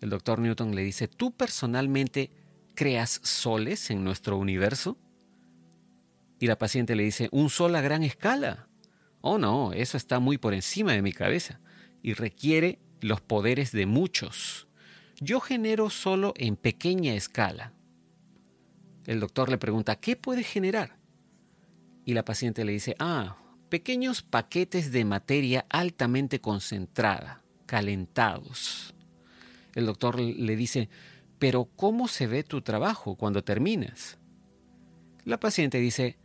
El 0.00 0.10
doctor 0.10 0.38
Newton 0.38 0.74
le 0.74 0.84
dice, 0.84 1.08
¿tú 1.08 1.32
personalmente 1.32 2.30
creas 2.74 3.20
soles 3.24 3.90
en 3.90 4.04
nuestro 4.04 4.38
universo? 4.38 4.96
Y 6.38 6.46
la 6.46 6.56
paciente 6.56 6.94
le 6.94 7.02
dice, 7.02 7.28
¿un 7.32 7.50
sol 7.50 7.74
a 7.74 7.80
gran 7.80 8.04
escala? 8.04 8.68
Oh 9.20 9.38
no, 9.38 9.72
eso 9.72 9.96
está 9.96 10.20
muy 10.20 10.38
por 10.38 10.54
encima 10.54 10.92
de 10.92 11.02
mi 11.02 11.12
cabeza 11.12 11.60
y 12.00 12.14
requiere 12.14 12.78
los 13.00 13.20
poderes 13.20 13.72
de 13.72 13.86
muchos. 13.86 14.68
Yo 15.22 15.40
genero 15.40 15.90
solo 15.90 16.32
en 16.36 16.56
pequeña 16.56 17.12
escala. 17.12 17.74
El 19.04 19.20
doctor 19.20 19.50
le 19.50 19.58
pregunta, 19.58 19.96
¿qué 19.96 20.16
puede 20.16 20.42
generar? 20.42 20.96
Y 22.06 22.14
la 22.14 22.24
paciente 22.24 22.64
le 22.64 22.72
dice, 22.72 22.96
ah, 22.98 23.36
pequeños 23.68 24.22
paquetes 24.22 24.92
de 24.92 25.04
materia 25.04 25.66
altamente 25.68 26.40
concentrada, 26.40 27.42
calentados. 27.66 28.94
El 29.74 29.84
doctor 29.84 30.18
le 30.18 30.56
dice, 30.56 30.88
pero 31.38 31.66
¿cómo 31.76 32.08
se 32.08 32.26
ve 32.26 32.42
tu 32.42 32.62
trabajo 32.62 33.14
cuando 33.16 33.44
terminas? 33.44 34.18
La 35.26 35.38
paciente 35.38 35.80
dice, 35.80 36.16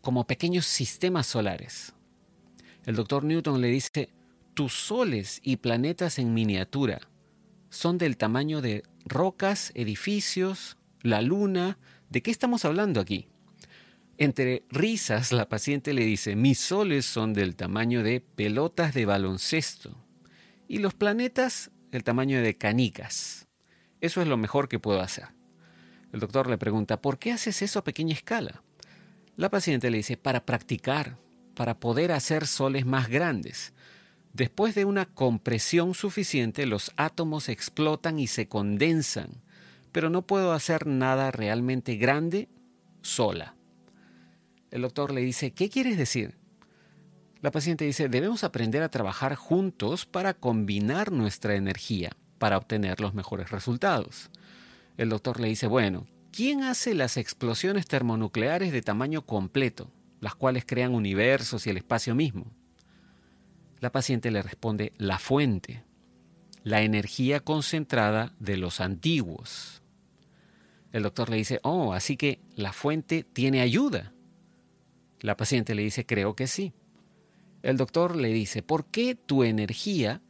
como 0.00 0.26
pequeños 0.26 0.64
sistemas 0.64 1.26
solares. 1.26 1.92
El 2.86 2.96
doctor 2.96 3.24
Newton 3.24 3.60
le 3.60 3.68
dice, 3.68 4.08
tus 4.54 4.72
soles 4.72 5.40
y 5.42 5.56
planetas 5.56 6.18
en 6.18 6.32
miniatura 6.32 7.10
son 7.74 7.98
del 7.98 8.16
tamaño 8.16 8.60
de 8.60 8.84
rocas, 9.04 9.72
edificios, 9.74 10.78
la 11.02 11.20
luna. 11.22 11.78
¿De 12.08 12.22
qué 12.22 12.30
estamos 12.30 12.64
hablando 12.64 13.00
aquí? 13.00 13.28
Entre 14.16 14.64
risas, 14.70 15.32
la 15.32 15.48
paciente 15.48 15.92
le 15.92 16.04
dice, 16.04 16.36
mis 16.36 16.60
soles 16.60 17.04
son 17.04 17.34
del 17.34 17.56
tamaño 17.56 18.04
de 18.04 18.20
pelotas 18.20 18.94
de 18.94 19.06
baloncesto 19.06 20.06
y 20.68 20.78
los 20.78 20.94
planetas 20.94 21.72
el 21.90 22.04
tamaño 22.04 22.40
de 22.40 22.56
canicas. 22.56 23.48
Eso 24.00 24.22
es 24.22 24.28
lo 24.28 24.36
mejor 24.36 24.68
que 24.68 24.78
puedo 24.78 25.00
hacer. 25.00 25.28
El 26.12 26.20
doctor 26.20 26.48
le 26.48 26.58
pregunta, 26.58 27.00
¿por 27.00 27.18
qué 27.18 27.32
haces 27.32 27.60
eso 27.60 27.80
a 27.80 27.84
pequeña 27.84 28.14
escala? 28.14 28.62
La 29.36 29.50
paciente 29.50 29.90
le 29.90 29.96
dice, 29.96 30.16
para 30.16 30.46
practicar, 30.46 31.18
para 31.54 31.80
poder 31.80 32.12
hacer 32.12 32.46
soles 32.46 32.86
más 32.86 33.08
grandes. 33.08 33.72
Después 34.34 34.74
de 34.74 34.84
una 34.84 35.06
compresión 35.06 35.94
suficiente, 35.94 36.66
los 36.66 36.92
átomos 36.96 37.48
explotan 37.48 38.18
y 38.18 38.26
se 38.26 38.48
condensan, 38.48 39.30
pero 39.92 40.10
no 40.10 40.26
puedo 40.26 40.52
hacer 40.52 40.86
nada 40.86 41.30
realmente 41.30 41.96
grande 41.96 42.48
sola. 43.00 43.54
El 44.70 44.82
doctor 44.82 45.10
le 45.12 45.22
dice, 45.22 45.52
¿qué 45.52 45.70
quieres 45.70 45.96
decir? 45.96 46.36
La 47.40 47.50
paciente 47.50 47.86
dice, 47.86 48.08
debemos 48.10 48.44
aprender 48.44 48.82
a 48.82 48.90
trabajar 48.90 49.36
juntos 49.36 50.04
para 50.04 50.34
combinar 50.34 51.12
nuestra 51.12 51.54
energía 51.54 52.10
para 52.38 52.58
obtener 52.58 53.00
los 53.00 53.14
mejores 53.14 53.50
resultados. 53.50 54.30
El 54.98 55.08
doctor 55.08 55.40
le 55.40 55.48
dice, 55.48 55.66
bueno, 55.66 56.04
¿Quién 56.36 56.64
hace 56.64 56.94
las 56.94 57.16
explosiones 57.16 57.86
termonucleares 57.86 58.72
de 58.72 58.82
tamaño 58.82 59.24
completo, 59.24 59.88
las 60.18 60.34
cuales 60.34 60.64
crean 60.66 60.92
universos 60.92 61.64
y 61.64 61.70
el 61.70 61.76
espacio 61.76 62.16
mismo? 62.16 62.46
La 63.84 63.92
paciente 63.92 64.30
le 64.30 64.40
responde, 64.40 64.94
la 64.96 65.18
fuente, 65.18 65.84
la 66.62 66.80
energía 66.80 67.40
concentrada 67.40 68.34
de 68.38 68.56
los 68.56 68.80
antiguos. 68.80 69.82
El 70.90 71.02
doctor 71.02 71.28
le 71.28 71.36
dice, 71.36 71.60
oh, 71.64 71.92
así 71.92 72.16
que 72.16 72.40
la 72.56 72.72
fuente 72.72 73.24
tiene 73.24 73.60
ayuda. 73.60 74.14
La 75.20 75.36
paciente 75.36 75.74
le 75.74 75.82
dice, 75.82 76.06
creo 76.06 76.34
que 76.34 76.46
sí. 76.46 76.72
El 77.62 77.76
doctor 77.76 78.16
le 78.16 78.28
dice, 78.28 78.62
¿por 78.62 78.86
qué 78.86 79.16
tu 79.16 79.44
energía 79.44 80.22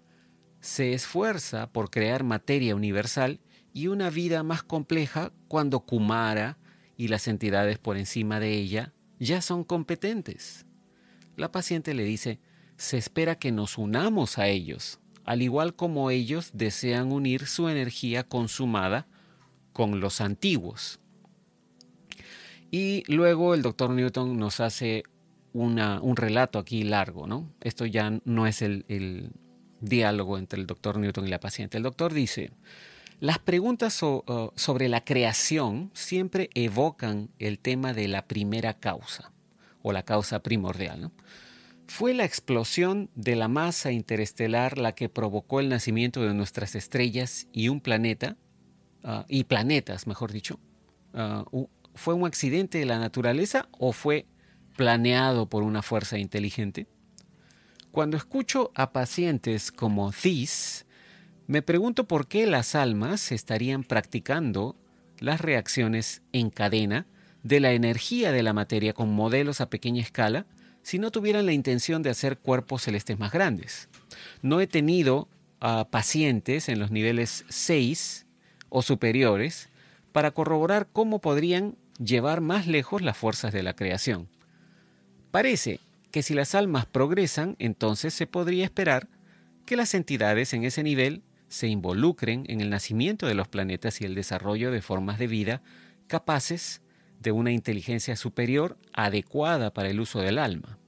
se 0.58 0.92
esfuerza 0.92 1.70
por 1.70 1.90
crear 1.90 2.24
materia 2.24 2.74
universal 2.74 3.38
y 3.72 3.86
una 3.86 4.10
vida 4.10 4.42
más 4.42 4.64
compleja 4.64 5.32
cuando 5.46 5.78
Kumara 5.78 6.58
y 6.96 7.06
las 7.06 7.28
entidades 7.28 7.78
por 7.78 7.98
encima 7.98 8.40
de 8.40 8.52
ella 8.52 8.92
ya 9.20 9.40
son 9.40 9.62
competentes. 9.62 10.66
La 11.36 11.52
paciente 11.52 11.94
le 11.94 12.02
dice, 12.02 12.40
se 12.84 12.98
espera 12.98 13.36
que 13.36 13.50
nos 13.50 13.78
unamos 13.78 14.38
a 14.38 14.46
ellos, 14.48 15.00
al 15.24 15.40
igual 15.40 15.74
como 15.74 16.10
ellos 16.10 16.50
desean 16.52 17.12
unir 17.12 17.46
su 17.46 17.68
energía 17.68 18.24
consumada 18.24 19.06
con 19.72 20.00
los 20.00 20.20
antiguos. 20.20 21.00
Y 22.70 23.02
luego 23.10 23.54
el 23.54 23.62
doctor 23.62 23.90
Newton 23.90 24.36
nos 24.38 24.60
hace 24.60 25.04
una, 25.54 26.00
un 26.02 26.16
relato 26.16 26.58
aquí 26.58 26.84
largo, 26.84 27.26
¿no? 27.26 27.50
Esto 27.62 27.86
ya 27.86 28.20
no 28.24 28.46
es 28.46 28.60
el, 28.60 28.84
el 28.88 29.32
diálogo 29.80 30.36
entre 30.36 30.60
el 30.60 30.66
doctor 30.66 30.98
Newton 30.98 31.26
y 31.26 31.30
la 31.30 31.40
paciente. 31.40 31.78
El 31.78 31.84
doctor 31.84 32.12
dice, 32.12 32.50
las 33.18 33.38
preguntas 33.38 33.94
sobre 33.94 34.88
la 34.90 35.04
creación 35.04 35.90
siempre 35.94 36.50
evocan 36.54 37.30
el 37.38 37.58
tema 37.60 37.94
de 37.94 38.08
la 38.08 38.26
primera 38.26 38.74
causa 38.74 39.32
o 39.82 39.92
la 39.92 40.02
causa 40.02 40.42
primordial. 40.42 41.10
¿Fue 41.86 42.14
la 42.14 42.24
explosión 42.24 43.10
de 43.14 43.36
la 43.36 43.48
masa 43.48 43.92
interestelar 43.92 44.78
la 44.78 44.94
que 44.94 45.08
provocó 45.08 45.60
el 45.60 45.68
nacimiento 45.68 46.22
de 46.22 46.34
nuestras 46.34 46.74
estrellas 46.74 47.46
y 47.52 47.68
un 47.68 47.80
planeta, 47.80 48.36
ah, 49.02 49.26
y 49.28 49.44
planetas, 49.44 50.06
mejor 50.06 50.32
dicho? 50.32 50.58
Ah, 51.12 51.44
¿Fue 51.94 52.14
un 52.14 52.26
accidente 52.26 52.78
de 52.78 52.86
la 52.86 52.98
naturaleza 52.98 53.68
o 53.78 53.92
fue 53.92 54.26
planeado 54.76 55.48
por 55.48 55.62
una 55.62 55.82
fuerza 55.82 56.18
inteligente? 56.18 56.88
Cuando 57.92 58.16
escucho 58.16 58.72
a 58.74 58.92
pacientes 58.92 59.70
como 59.70 60.10
Thies, 60.10 60.86
me 61.46 61.62
pregunto 61.62 62.08
por 62.08 62.26
qué 62.26 62.46
las 62.46 62.74
almas 62.74 63.30
estarían 63.30 63.84
practicando 63.84 64.76
las 65.20 65.40
reacciones 65.40 66.22
en 66.32 66.50
cadena 66.50 67.06
de 67.44 67.60
la 67.60 67.72
energía 67.72 68.32
de 68.32 68.42
la 68.42 68.52
materia 68.52 68.94
con 68.94 69.12
modelos 69.12 69.60
a 69.60 69.70
pequeña 69.70 70.02
escala 70.02 70.46
si 70.84 70.98
no 70.98 71.10
tuvieran 71.10 71.46
la 71.46 71.52
intención 71.52 72.02
de 72.02 72.10
hacer 72.10 72.38
cuerpos 72.38 72.82
celestes 72.82 73.18
más 73.18 73.32
grandes. 73.32 73.88
No 74.42 74.60
he 74.60 74.66
tenido 74.66 75.28
a 75.58 75.88
pacientes 75.90 76.68
en 76.68 76.78
los 76.78 76.90
niveles 76.90 77.46
6 77.48 78.26
o 78.68 78.82
superiores 78.82 79.70
para 80.12 80.32
corroborar 80.32 80.86
cómo 80.92 81.20
podrían 81.20 81.76
llevar 81.98 82.42
más 82.42 82.66
lejos 82.66 83.00
las 83.00 83.16
fuerzas 83.16 83.52
de 83.52 83.62
la 83.62 83.74
creación. 83.74 84.28
Parece 85.30 85.80
que 86.10 86.22
si 86.22 86.34
las 86.34 86.54
almas 86.54 86.84
progresan, 86.84 87.56
entonces 87.58 88.12
se 88.12 88.26
podría 88.26 88.64
esperar 88.64 89.08
que 89.64 89.76
las 89.76 89.94
entidades 89.94 90.52
en 90.52 90.64
ese 90.64 90.82
nivel 90.82 91.22
se 91.48 91.66
involucren 91.66 92.44
en 92.48 92.60
el 92.60 92.68
nacimiento 92.68 93.26
de 93.26 93.34
los 93.34 93.48
planetas 93.48 94.02
y 94.02 94.04
el 94.04 94.14
desarrollo 94.14 94.70
de 94.70 94.82
formas 94.82 95.18
de 95.18 95.28
vida 95.28 95.62
capaces 96.08 96.82
de 97.24 97.32
una 97.32 97.50
inteligencia 97.50 98.14
superior 98.14 98.78
adecuada 98.92 99.74
para 99.74 99.88
el 99.88 99.98
uso 99.98 100.20
del 100.20 100.38
alma. 100.38 100.78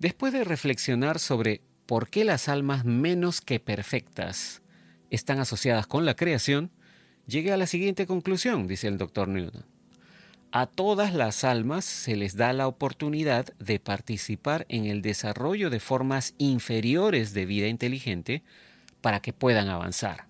Después 0.00 0.32
de 0.32 0.42
reflexionar 0.42 1.20
sobre 1.20 1.60
por 1.86 2.08
qué 2.08 2.24
las 2.24 2.48
almas 2.48 2.84
menos 2.84 3.40
que 3.40 3.60
perfectas 3.60 4.62
están 5.10 5.38
asociadas 5.38 5.86
con 5.86 6.04
la 6.04 6.16
creación, 6.16 6.72
llegué 7.26 7.52
a 7.52 7.56
la 7.56 7.68
siguiente 7.68 8.06
conclusión, 8.06 8.66
dice 8.66 8.88
el 8.88 8.98
doctor 8.98 9.28
Newton. 9.28 9.64
A 10.50 10.66
todas 10.66 11.14
las 11.14 11.44
almas 11.44 11.84
se 11.84 12.16
les 12.16 12.36
da 12.36 12.52
la 12.52 12.68
oportunidad 12.68 13.46
de 13.58 13.80
participar 13.80 14.66
en 14.68 14.86
el 14.86 15.02
desarrollo 15.02 15.68
de 15.68 15.80
formas 15.80 16.34
inferiores 16.38 17.34
de 17.34 17.44
vida 17.44 17.66
inteligente 17.68 18.42
para 19.00 19.20
que 19.20 19.32
puedan 19.32 19.68
avanzar. 19.68 20.26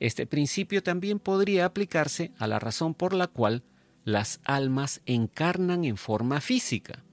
Este 0.00 0.26
principio 0.26 0.82
también 0.82 1.18
podría 1.18 1.64
aplicarse 1.64 2.32
a 2.38 2.46
la 2.46 2.58
razón 2.58 2.94
por 2.94 3.14
la 3.14 3.26
cual 3.26 3.62
las 4.08 4.40
almas 4.44 5.02
encarnan 5.04 5.84
en 5.84 5.98
forma 5.98 6.40
física. 6.40 7.04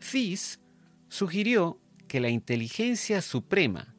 Thies 0.00 0.58
sugirió 1.08 1.78
que 2.08 2.18
la 2.18 2.30
inteligencia 2.30 3.22
suprema, 3.22 3.94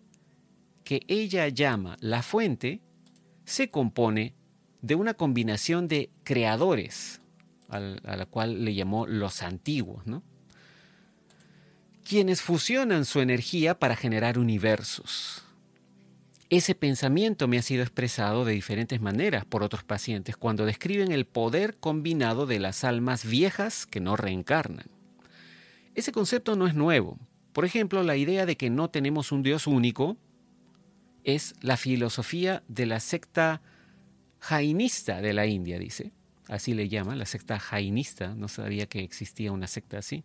que 0.84 1.06
ella 1.08 1.48
llama 1.48 1.96
la 2.02 2.22
fuente, 2.22 2.82
se 3.46 3.70
compone 3.70 4.36
de 4.82 4.96
una 4.96 5.14
combinación 5.14 5.88
de 5.88 6.10
creadores, 6.26 7.22
a 7.70 7.80
la 7.80 8.26
cual 8.26 8.66
le 8.66 8.76
llamó 8.76 9.08
los 9.08 9.42
antiguos, 9.42 10.06
¿no? 10.06 10.22
quienes 12.04 12.42
fusionan 12.42 13.06
su 13.06 13.22
energía 13.22 13.80
para 13.80 13.96
generar 13.96 14.38
universos. 14.38 15.45
Ese 16.50 16.76
pensamiento 16.76 17.48
me 17.48 17.58
ha 17.58 17.64
sido 17.64 17.82
expresado 17.82 18.46
de 18.46 18.54
diferentes 18.54 19.02
maneras 19.02 19.46
por 19.46 19.64
otros 19.64 19.84
pacientes 19.84 20.38
cuando 20.38 20.66
describen 20.66 21.12
el 21.12 21.26
poder 21.26 21.76
combinado 21.80 22.46
de 22.46 22.60
las 22.60 22.84
almas 22.84 23.26
viejas 23.26 23.88
que 23.88 24.00
no 24.00 24.16
reencarnan. 24.16 24.86
Ese 25.96 26.12
concepto 26.12 26.56
no 26.56 26.68
es 26.68 26.76
nuevo. 26.76 27.18
Por 27.52 27.66
ejemplo, 27.66 28.04
la 28.04 28.16
idea 28.16 28.46
de 28.46 28.58
que 28.58 28.70
no 28.70 28.90
tenemos 28.92 29.32
un 29.32 29.42
Dios 29.42 29.66
único 29.66 30.18
es 31.24 31.56
la 31.62 31.78
filosofía 31.78 32.62
de 32.68 32.86
la 32.86 33.00
secta 33.00 33.62
jainista 34.40 35.22
de 35.22 35.34
la 35.34 35.48
India, 35.48 35.80
dice. 35.80 36.12
Así 36.48 36.76
le 36.76 36.90
llaman, 36.90 37.18
la 37.18 37.26
secta 37.26 37.58
jainista. 37.58 38.36
No 38.36 38.50
sabía 38.50 38.86
que 38.86 39.00
existía 39.00 39.52
una 39.52 39.66
secta 39.66 39.98
así. 39.98 40.24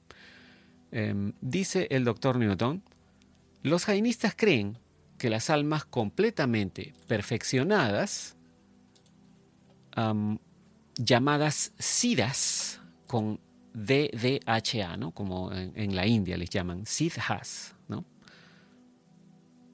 Em, 0.92 1.32
dice 1.40 1.86
el 1.90 2.04
doctor 2.04 2.36
Newton, 2.36 2.82
los 3.62 3.86
jainistas 3.86 4.34
creen 4.36 4.76
que 5.20 5.28
las 5.28 5.50
almas 5.50 5.84
completamente 5.84 6.94
perfeccionadas, 7.06 8.36
llamadas 10.96 11.74
siddhas, 11.78 12.80
con 13.06 13.38
DDHA, 13.74 14.96
¿no? 14.96 15.10
como 15.10 15.52
en, 15.52 15.94
la 15.94 16.06
India 16.06 16.38
les 16.38 16.48
llaman 16.48 16.86
siddhas, 16.86 17.74
¿no? 17.86 18.06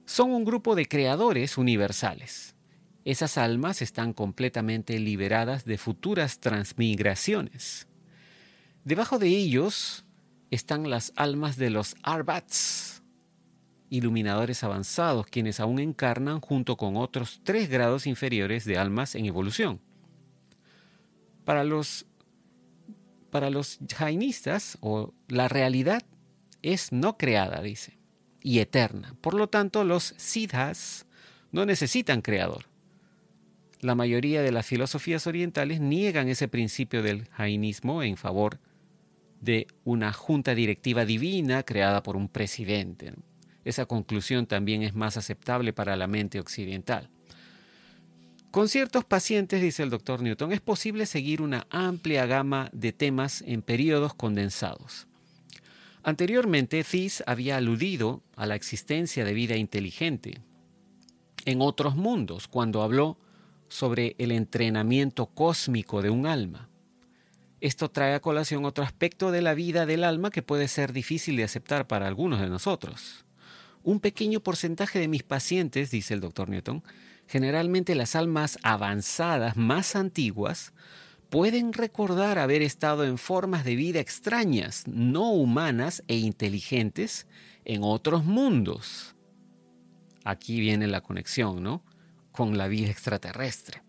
son 0.04 0.32
un 0.32 0.44
grupo 0.44 0.74
de 0.74 0.86
creadores 0.86 1.56
universales. 1.58 2.56
Esas 3.04 3.38
almas 3.38 3.82
están 3.82 4.14
completamente 4.14 4.98
liberadas 4.98 5.64
de 5.64 5.78
futuras 5.78 6.40
transmigraciones. 6.40 7.86
Debajo 8.82 9.20
de 9.20 9.28
ellos 9.28 10.04
están 10.50 10.90
las 10.90 11.12
almas 11.14 11.56
de 11.56 11.70
los 11.70 11.94
Arbats, 12.02 12.96
iluminadores 13.90 14.64
avanzados, 14.64 15.26
quienes 15.26 15.60
aún 15.60 15.78
encarnan 15.78 16.40
junto 16.40 16.76
con 16.76 16.96
otros 16.96 17.40
tres 17.44 17.68
grados 17.68 18.06
inferiores 18.06 18.64
de 18.64 18.78
almas 18.78 19.14
en 19.14 19.26
evolución. 19.26 19.80
Para 21.44 21.64
los, 21.64 22.06
para 23.30 23.50
los 23.50 23.78
jainistas, 23.94 24.78
o 24.80 25.14
la 25.28 25.48
realidad 25.48 26.02
es 26.62 26.92
no 26.92 27.16
creada, 27.16 27.62
dice, 27.62 27.98
y 28.42 28.58
eterna. 28.58 29.14
Por 29.20 29.34
lo 29.34 29.48
tanto, 29.48 29.84
los 29.84 30.14
siddhas 30.16 31.06
no 31.52 31.64
necesitan 31.64 32.22
creador. 32.22 32.64
La 33.80 33.94
mayoría 33.94 34.42
de 34.42 34.52
las 34.52 34.66
filosofías 34.66 35.26
orientales 35.26 35.80
niegan 35.80 36.28
ese 36.28 36.48
principio 36.48 37.02
del 37.02 37.26
jainismo 37.28 38.02
en 38.02 38.16
favor 38.16 38.58
de 39.40 39.66
una 39.84 40.12
junta 40.12 40.54
directiva 40.54 41.04
divina 41.04 41.62
creada 41.62 42.02
por 42.02 42.16
un 42.16 42.28
presidente. 42.28 43.14
Esa 43.66 43.86
conclusión 43.86 44.46
también 44.46 44.84
es 44.84 44.94
más 44.94 45.16
aceptable 45.16 45.72
para 45.72 45.96
la 45.96 46.06
mente 46.06 46.38
occidental. 46.38 47.10
Con 48.52 48.68
ciertos 48.68 49.04
pacientes, 49.04 49.60
dice 49.60 49.82
el 49.82 49.90
doctor 49.90 50.22
Newton, 50.22 50.52
es 50.52 50.60
posible 50.60 51.04
seguir 51.04 51.42
una 51.42 51.66
amplia 51.70 52.26
gama 52.26 52.70
de 52.72 52.92
temas 52.92 53.42
en 53.42 53.62
periodos 53.62 54.14
condensados. 54.14 55.08
Anteriormente, 56.04 56.84
Thies 56.84 57.24
había 57.26 57.56
aludido 57.56 58.22
a 58.36 58.46
la 58.46 58.54
existencia 58.54 59.24
de 59.24 59.34
vida 59.34 59.56
inteligente 59.56 60.40
en 61.44 61.60
otros 61.60 61.96
mundos 61.96 62.46
cuando 62.46 62.82
habló 62.82 63.18
sobre 63.66 64.14
el 64.18 64.30
entrenamiento 64.30 65.26
cósmico 65.26 66.02
de 66.02 66.10
un 66.10 66.26
alma. 66.26 66.68
Esto 67.60 67.90
trae 67.90 68.14
a 68.14 68.20
colación 68.20 68.64
otro 68.64 68.84
aspecto 68.84 69.32
de 69.32 69.42
la 69.42 69.54
vida 69.54 69.86
del 69.86 70.04
alma 70.04 70.30
que 70.30 70.42
puede 70.42 70.68
ser 70.68 70.92
difícil 70.92 71.36
de 71.36 71.42
aceptar 71.42 71.88
para 71.88 72.06
algunos 72.06 72.40
de 72.40 72.48
nosotros. 72.48 73.25
Un 73.86 74.00
pequeño 74.00 74.40
porcentaje 74.40 74.98
de 74.98 75.06
mis 75.06 75.22
pacientes, 75.22 75.92
dice 75.92 76.12
el 76.12 76.20
doctor 76.20 76.48
Newton, 76.48 76.82
generalmente 77.28 77.94
las 77.94 78.16
almas 78.16 78.58
avanzadas 78.64 79.56
más 79.56 79.94
antiguas, 79.94 80.72
pueden 81.30 81.72
recordar 81.72 82.40
haber 82.40 82.62
estado 82.62 83.04
en 83.04 83.16
formas 83.16 83.64
de 83.64 83.76
vida 83.76 84.00
extrañas, 84.00 84.88
no 84.88 85.30
humanas 85.30 86.02
e 86.08 86.16
inteligentes 86.16 87.28
en 87.64 87.84
otros 87.84 88.24
mundos. 88.24 89.14
Aquí 90.24 90.58
viene 90.58 90.88
la 90.88 91.00
conexión, 91.00 91.62
¿no? 91.62 91.84
Con 92.32 92.58
la 92.58 92.66
vida 92.66 92.90
extraterrestre. 92.90 93.84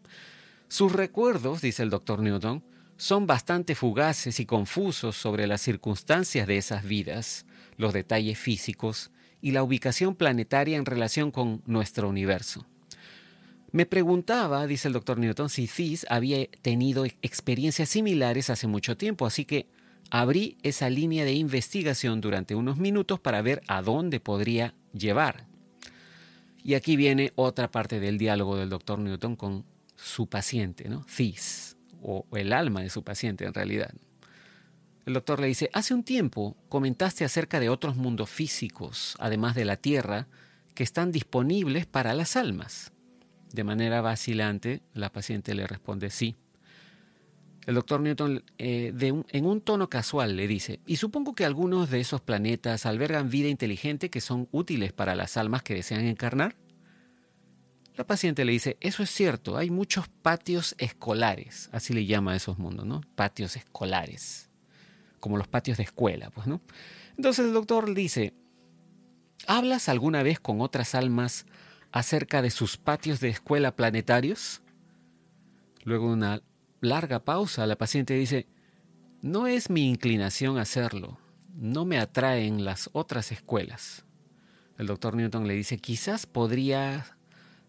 Sus 0.67 0.91
recuerdos, 0.91 1.61
dice 1.61 1.81
el 1.81 1.89
doctor 1.89 2.19
Newton, 2.19 2.63
son 2.97 3.25
bastante 3.25 3.73
fugaces 3.73 4.39
y 4.39 4.45
confusos 4.45 5.17
sobre 5.17 5.47
las 5.47 5.61
circunstancias 5.61 6.45
de 6.45 6.57
esas 6.57 6.83
vidas, 6.83 7.47
los 7.77 7.93
detalles 7.93 8.37
físicos 8.37 9.09
y 9.47 9.51
la 9.51 9.63
ubicación 9.63 10.13
planetaria 10.13 10.75
en 10.75 10.85
relación 10.85 11.31
con 11.31 11.61
nuestro 11.65 12.09
universo. 12.09 12.65
Me 13.71 13.85
preguntaba, 13.85 14.67
dice 14.67 14.89
el 14.89 14.93
doctor 14.93 15.19
Newton, 15.19 15.49
si 15.49 15.67
Thies 15.67 16.05
había 16.09 16.45
tenido 16.61 17.05
experiencias 17.21 17.87
similares 17.87 18.49
hace 18.49 18.67
mucho 18.67 18.97
tiempo, 18.97 19.25
así 19.25 19.45
que 19.45 19.69
abrí 20.09 20.57
esa 20.63 20.89
línea 20.89 21.23
de 21.23 21.31
investigación 21.31 22.19
durante 22.19 22.55
unos 22.55 22.75
minutos 22.75 23.21
para 23.21 23.41
ver 23.41 23.61
a 23.69 23.81
dónde 23.81 24.19
podría 24.19 24.73
llevar. 24.91 25.45
Y 26.61 26.73
aquí 26.73 26.97
viene 26.97 27.31
otra 27.35 27.71
parte 27.71 28.01
del 28.01 28.17
diálogo 28.17 28.57
del 28.57 28.67
doctor 28.67 28.99
Newton 28.99 29.37
con 29.37 29.63
su 29.95 30.27
paciente, 30.27 30.89
¿no? 30.89 31.05
Thies 31.05 31.77
o 32.01 32.25
el 32.33 32.51
alma 32.51 32.81
de 32.81 32.89
su 32.89 33.01
paciente 33.01 33.45
en 33.45 33.53
realidad. 33.53 33.93
El 35.07 35.13
doctor 35.13 35.39
le 35.39 35.47
dice, 35.47 35.69
hace 35.71 35.93
un 35.93 36.03
tiempo 36.03 36.57
comentaste 36.67 37.23
acerca 37.23 37.61
de 37.61 37.69
otros 37.69 37.95
mundos 37.95 38.29
físicos, 38.29 39.15
además 39.19 39.55
de 39.55 39.63
la 39.63 39.77
Tierra, 39.77 40.27
que 40.75 40.83
están 40.83 41.13
disponibles 41.13 41.85
para 41.85 42.13
las 42.13 42.35
almas. 42.35 42.91
De 43.53 43.63
manera 43.63 44.01
vacilante, 44.01 44.81
la 44.93 45.09
paciente 45.09 45.55
le 45.55 45.65
responde 45.65 46.09
sí. 46.09 46.35
El 47.65 47.75
doctor 47.75 48.01
Newton, 48.01 48.43
eh, 48.57 48.93
en 48.99 49.45
un 49.45 49.61
tono 49.61 49.89
casual, 49.89 50.35
le 50.35 50.45
dice, 50.45 50.81
y 50.85 50.97
supongo 50.97 51.35
que 51.35 51.45
algunos 51.45 51.89
de 51.89 52.01
esos 52.01 52.19
planetas 52.19 52.85
albergan 52.85 53.29
vida 53.29 53.47
inteligente 53.47 54.09
que 54.09 54.19
son 54.19 54.49
útiles 54.51 54.91
para 54.91 55.15
las 55.15 55.37
almas 55.37 55.63
que 55.63 55.75
desean 55.75 56.03
encarnar. 56.03 56.57
La 57.95 58.05
paciente 58.05 58.43
le 58.43 58.51
dice, 58.51 58.75
eso 58.81 59.03
es 59.03 59.09
cierto, 59.09 59.55
hay 59.55 59.69
muchos 59.69 60.09
patios 60.09 60.75
escolares, 60.79 61.69
así 61.71 61.93
le 61.93 62.05
llama 62.05 62.33
a 62.33 62.35
esos 62.35 62.59
mundos, 62.59 62.85
¿no? 62.85 62.99
Patios 63.15 63.55
escolares, 63.55 64.46
como 65.19 65.37
los 65.37 65.47
patios 65.47 65.77
de 65.77 65.83
escuela, 65.83 66.29
pues, 66.29 66.47
¿no? 66.47 66.61
Entonces 67.15 67.45
el 67.45 67.53
doctor 67.53 67.93
dice, 67.93 68.33
¿hablas 69.47 69.89
alguna 69.89 70.23
vez 70.23 70.39
con 70.39 70.61
otras 70.61 70.95
almas 70.95 71.45
acerca 71.91 72.41
de 72.41 72.51
sus 72.51 72.77
patios 72.77 73.19
de 73.19 73.29
escuela 73.29 73.75
planetarios? 73.75 74.61
Luego 75.83 76.07
de 76.07 76.13
una 76.13 76.41
larga 76.81 77.23
pausa, 77.23 77.65
la 77.65 77.77
paciente 77.77 78.13
dice, 78.13 78.47
no 79.21 79.47
es 79.47 79.69
mi 79.69 79.89
inclinación 79.89 80.57
hacerlo, 80.57 81.17
no 81.55 81.85
me 81.85 81.97
atraen 81.97 82.65
las 82.65 82.89
otras 82.93 83.31
escuelas. 83.31 84.05
El 84.77 84.87
doctor 84.87 85.15
Newton 85.15 85.47
le 85.47 85.55
dice, 85.55 85.77
quizás 85.77 86.27
podría 86.27 87.17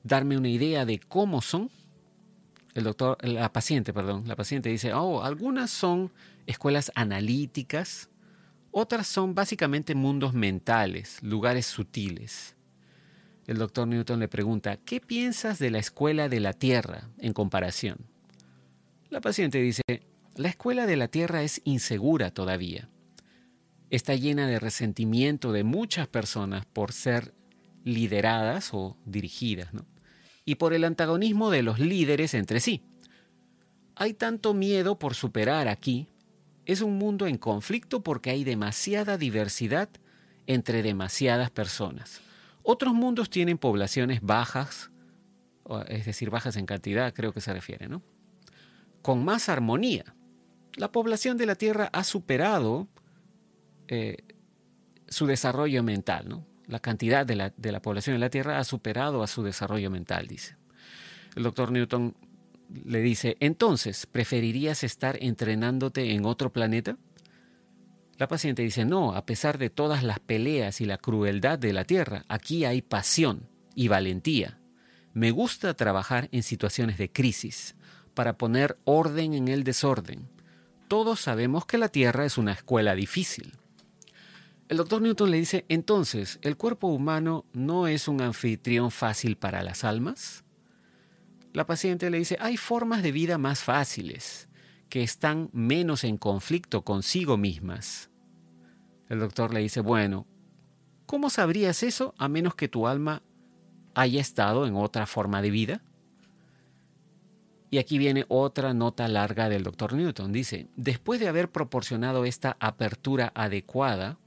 darme 0.02 0.36
una 0.36 0.48
idea 0.48 0.84
de 0.84 0.98
cómo 1.00 1.40
son? 1.40 1.70
El 2.74 2.84
doctor, 2.84 3.16
la 3.22 3.52
paciente, 3.52 3.92
perdón, 3.92 4.24
la 4.26 4.36
paciente 4.36 4.68
dice, 4.68 4.92
oh, 4.92 5.22
algunas 5.22 5.70
son 5.70 6.12
escuelas 6.46 6.92
analíticas, 6.94 8.10
otras 8.70 9.06
son 9.06 9.34
básicamente 9.34 9.94
mundos 9.94 10.34
mentales, 10.34 11.22
lugares 11.22 11.66
sutiles. 11.66 12.56
El 13.46 13.56
doctor 13.56 13.88
Newton 13.88 14.20
le 14.20 14.28
pregunta, 14.28 14.76
¿qué 14.76 15.00
piensas 15.00 15.58
de 15.58 15.70
la 15.70 15.78
escuela 15.78 16.28
de 16.28 16.40
la 16.40 16.52
Tierra 16.52 17.08
en 17.18 17.32
comparación? 17.32 17.98
La 19.08 19.22
paciente 19.22 19.60
dice, 19.62 19.82
la 20.36 20.48
escuela 20.48 20.86
de 20.86 20.96
la 20.96 21.08
Tierra 21.08 21.42
es 21.42 21.62
insegura 21.64 22.30
todavía. 22.30 22.90
Está 23.88 24.14
llena 24.14 24.46
de 24.46 24.58
resentimiento 24.58 25.50
de 25.52 25.64
muchas 25.64 26.06
personas 26.08 26.66
por 26.66 26.92
ser 26.92 27.32
lideradas 27.84 28.74
o 28.74 28.98
dirigidas, 29.06 29.70
y 30.48 30.54
por 30.54 30.72
el 30.72 30.84
antagonismo 30.84 31.50
de 31.50 31.62
los 31.62 31.78
líderes 31.78 32.32
entre 32.32 32.60
sí. 32.60 32.82
Hay 33.96 34.14
tanto 34.14 34.54
miedo 34.54 34.98
por 34.98 35.14
superar 35.14 35.68
aquí. 35.68 36.08
Es 36.64 36.80
un 36.80 36.96
mundo 36.96 37.26
en 37.26 37.36
conflicto 37.36 38.02
porque 38.02 38.30
hay 38.30 38.44
demasiada 38.44 39.18
diversidad 39.18 39.90
entre 40.46 40.82
demasiadas 40.82 41.50
personas. 41.50 42.22
Otros 42.62 42.94
mundos 42.94 43.28
tienen 43.28 43.58
poblaciones 43.58 44.22
bajas, 44.22 44.90
es 45.86 46.06
decir, 46.06 46.30
bajas 46.30 46.56
en 46.56 46.64
cantidad, 46.64 47.12
creo 47.12 47.34
que 47.34 47.42
se 47.42 47.52
refiere, 47.52 47.86
¿no? 47.86 48.00
Con 49.02 49.26
más 49.26 49.50
armonía. 49.50 50.14
La 50.76 50.90
población 50.90 51.36
de 51.36 51.44
la 51.44 51.56
Tierra 51.56 51.90
ha 51.92 52.04
superado 52.04 52.88
eh, 53.86 54.16
su 55.08 55.26
desarrollo 55.26 55.82
mental, 55.82 56.26
¿no? 56.26 56.47
La 56.68 56.78
cantidad 56.78 57.26
de 57.26 57.34
la, 57.34 57.52
de 57.56 57.72
la 57.72 57.82
población 57.82 58.14
en 58.14 58.20
la 58.20 58.30
Tierra 58.30 58.58
ha 58.58 58.64
superado 58.64 59.22
a 59.22 59.26
su 59.26 59.42
desarrollo 59.42 59.90
mental, 59.90 60.28
dice. 60.28 60.56
El 61.34 61.42
doctor 61.42 61.72
Newton 61.72 62.14
le 62.84 63.00
dice, 63.00 63.36
entonces, 63.40 64.06
¿preferirías 64.06 64.84
estar 64.84 65.18
entrenándote 65.20 66.12
en 66.12 66.24
otro 66.24 66.52
planeta? 66.52 66.96
La 68.18 68.28
paciente 68.28 68.62
dice, 68.62 68.84
no, 68.84 69.14
a 69.14 69.24
pesar 69.24 69.58
de 69.58 69.70
todas 69.70 70.02
las 70.02 70.20
peleas 70.20 70.80
y 70.80 70.84
la 70.84 70.98
crueldad 70.98 71.58
de 71.58 71.72
la 71.72 71.84
Tierra, 71.84 72.24
aquí 72.28 72.64
hay 72.64 72.82
pasión 72.82 73.48
y 73.74 73.88
valentía. 73.88 74.58
Me 75.14 75.30
gusta 75.30 75.74
trabajar 75.74 76.28
en 76.32 76.42
situaciones 76.42 76.98
de 76.98 77.10
crisis, 77.10 77.74
para 78.18 78.36
poner 78.36 78.76
orden 78.82 79.34
en 79.34 79.46
el 79.46 79.62
desorden. 79.62 80.28
Todos 80.88 81.20
sabemos 81.20 81.64
que 81.66 81.78
la 81.78 81.88
Tierra 81.88 82.24
es 82.24 82.36
una 82.36 82.50
escuela 82.50 82.96
difícil. 82.96 83.52
El 84.68 84.76
doctor 84.76 85.00
Newton 85.00 85.30
le 85.30 85.38
dice, 85.38 85.64
entonces, 85.70 86.38
¿el 86.42 86.58
cuerpo 86.58 86.88
humano 86.88 87.46
no 87.54 87.86
es 87.86 88.06
un 88.06 88.20
anfitrión 88.20 88.90
fácil 88.90 89.38
para 89.38 89.62
las 89.62 89.82
almas? 89.82 90.44
La 91.54 91.64
paciente 91.64 92.10
le 92.10 92.18
dice, 92.18 92.36
hay 92.38 92.58
formas 92.58 93.02
de 93.02 93.10
vida 93.10 93.38
más 93.38 93.60
fáciles, 93.64 94.50
que 94.90 95.02
están 95.02 95.48
menos 95.54 96.04
en 96.04 96.18
conflicto 96.18 96.84
consigo 96.84 97.38
mismas. 97.38 98.10
El 99.08 99.20
doctor 99.20 99.54
le 99.54 99.60
dice, 99.60 99.80
bueno, 99.80 100.26
¿cómo 101.06 101.30
sabrías 101.30 101.82
eso 101.82 102.14
a 102.18 102.28
menos 102.28 102.54
que 102.54 102.68
tu 102.68 102.86
alma 102.86 103.22
haya 103.94 104.20
estado 104.20 104.66
en 104.66 104.76
otra 104.76 105.06
forma 105.06 105.40
de 105.40 105.50
vida? 105.50 105.82
Y 107.70 107.78
aquí 107.78 107.96
viene 107.96 108.26
otra 108.28 108.74
nota 108.74 109.08
larga 109.08 109.48
del 109.48 109.62
doctor 109.62 109.94
Newton. 109.94 110.30
Dice, 110.30 110.68
después 110.76 111.20
de 111.20 111.28
haber 111.28 111.50
proporcionado 111.50 112.26
esta 112.26 112.58
apertura 112.60 113.32
adecuada, 113.34 114.18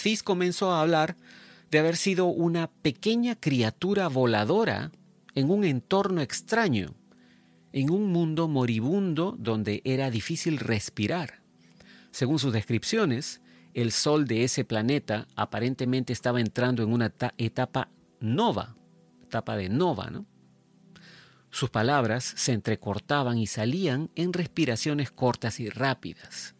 Cis 0.00 0.22
comenzó 0.22 0.72
a 0.72 0.80
hablar 0.80 1.16
de 1.70 1.78
haber 1.78 1.96
sido 1.96 2.26
una 2.26 2.68
pequeña 2.68 3.36
criatura 3.36 4.08
voladora 4.08 4.92
en 5.34 5.50
un 5.50 5.64
entorno 5.64 6.22
extraño, 6.22 6.94
en 7.72 7.90
un 7.90 8.10
mundo 8.10 8.48
moribundo 8.48 9.36
donde 9.38 9.82
era 9.84 10.10
difícil 10.10 10.58
respirar. 10.58 11.42
Según 12.12 12.38
sus 12.38 12.52
descripciones, 12.52 13.42
el 13.74 13.92
sol 13.92 14.26
de 14.26 14.44
ese 14.44 14.64
planeta 14.64 15.28
aparentemente 15.36 16.14
estaba 16.14 16.40
entrando 16.40 16.82
en 16.82 16.92
una 16.92 17.12
etapa 17.36 17.90
nova, 18.20 18.76
etapa 19.22 19.56
de 19.56 19.68
nova, 19.68 20.10
¿no? 20.10 20.24
Sus 21.50 21.68
palabras 21.68 22.24
se 22.36 22.52
entrecortaban 22.52 23.36
y 23.36 23.46
salían 23.46 24.10
en 24.14 24.32
respiraciones 24.32 25.10
cortas 25.10 25.60
y 25.60 25.68
rápidas. 25.68 26.54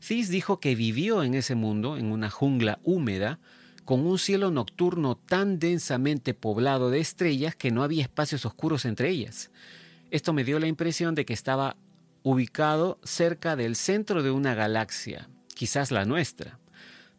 Cis 0.00 0.30
dijo 0.30 0.60
que 0.60 0.74
vivió 0.74 1.22
en 1.22 1.34
ese 1.34 1.54
mundo, 1.54 1.96
en 1.96 2.10
una 2.10 2.30
jungla 2.30 2.78
húmeda, 2.82 3.38
con 3.84 4.06
un 4.06 4.18
cielo 4.18 4.50
nocturno 4.50 5.16
tan 5.16 5.58
densamente 5.58 6.32
poblado 6.32 6.90
de 6.90 7.00
estrellas 7.00 7.54
que 7.54 7.70
no 7.70 7.82
había 7.82 8.02
espacios 8.02 8.46
oscuros 8.46 8.84
entre 8.84 9.10
ellas. 9.10 9.50
Esto 10.10 10.32
me 10.32 10.44
dio 10.44 10.58
la 10.58 10.68
impresión 10.68 11.14
de 11.14 11.24
que 11.24 11.32
estaba 11.32 11.76
ubicado 12.22 12.98
cerca 13.02 13.56
del 13.56 13.76
centro 13.76 14.22
de 14.22 14.30
una 14.30 14.54
galaxia, 14.54 15.28
quizás 15.54 15.90
la 15.90 16.04
nuestra. 16.04 16.58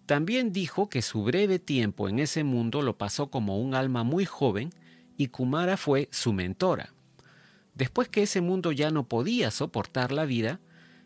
También 0.06 0.52
dijo 0.52 0.90
que 0.90 1.02
su 1.02 1.24
breve 1.24 1.60
tiempo 1.60 2.10
en 2.10 2.20
ese 2.20 2.44
mundo 2.44 2.82
lo 2.82 2.98
pasó 2.98 3.30
como 3.30 3.60
un 3.60 3.76
alma 3.76 4.04
muy 4.04 4.26
joven 4.26 4.72
y 5.18 5.28
Kumara 5.28 5.78
fue 5.78 6.10
su 6.12 6.34
mentora. 6.34 6.94
Después 7.76 8.10
que 8.10 8.24
ese 8.24 8.42
mundo 8.42 8.72
ya 8.72 8.92
no 8.92 9.08
podía 9.08 9.52
soportar 9.52 10.12
la 10.12 10.26
vida, 10.26 10.60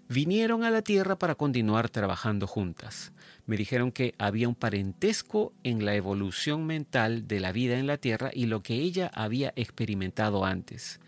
vinieron 0.07 0.63
a 0.63 0.71
la 0.71 0.81
Tierra 0.81 1.17
para 1.17 1.35
continuar 1.35 1.89
trabajando 1.89 2.47
juntas. 2.47 3.11
Me 3.45 3.57
dijeron 3.57 3.91
que 3.91 4.15
había 4.17 4.47
un 4.47 4.55
parentesco 4.55 5.53
en 5.63 5.85
la 5.85 5.95
evolución 5.95 6.65
mental 6.65 7.27
de 7.27 7.39
la 7.39 7.51
vida 7.51 7.77
en 7.77 7.87
la 7.87 7.97
Tierra 7.97 8.31
y 8.33 8.45
lo 8.45 8.61
que 8.61 8.75
ella 8.75 9.11
había 9.13 9.53
experimentado 9.55 10.45
antes. 10.45 10.99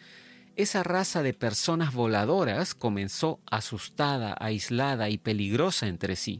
Esa 0.55 0.81
raza 0.83 1.21
de 1.21 1.33
personas 1.33 1.93
voladoras 1.93 2.73
comenzó 2.73 3.39
asustada, 3.49 4.35
aislada 4.39 5.09
y 5.09 5.19
peligrosa 5.19 5.87
entre 5.87 6.15
sí. 6.15 6.39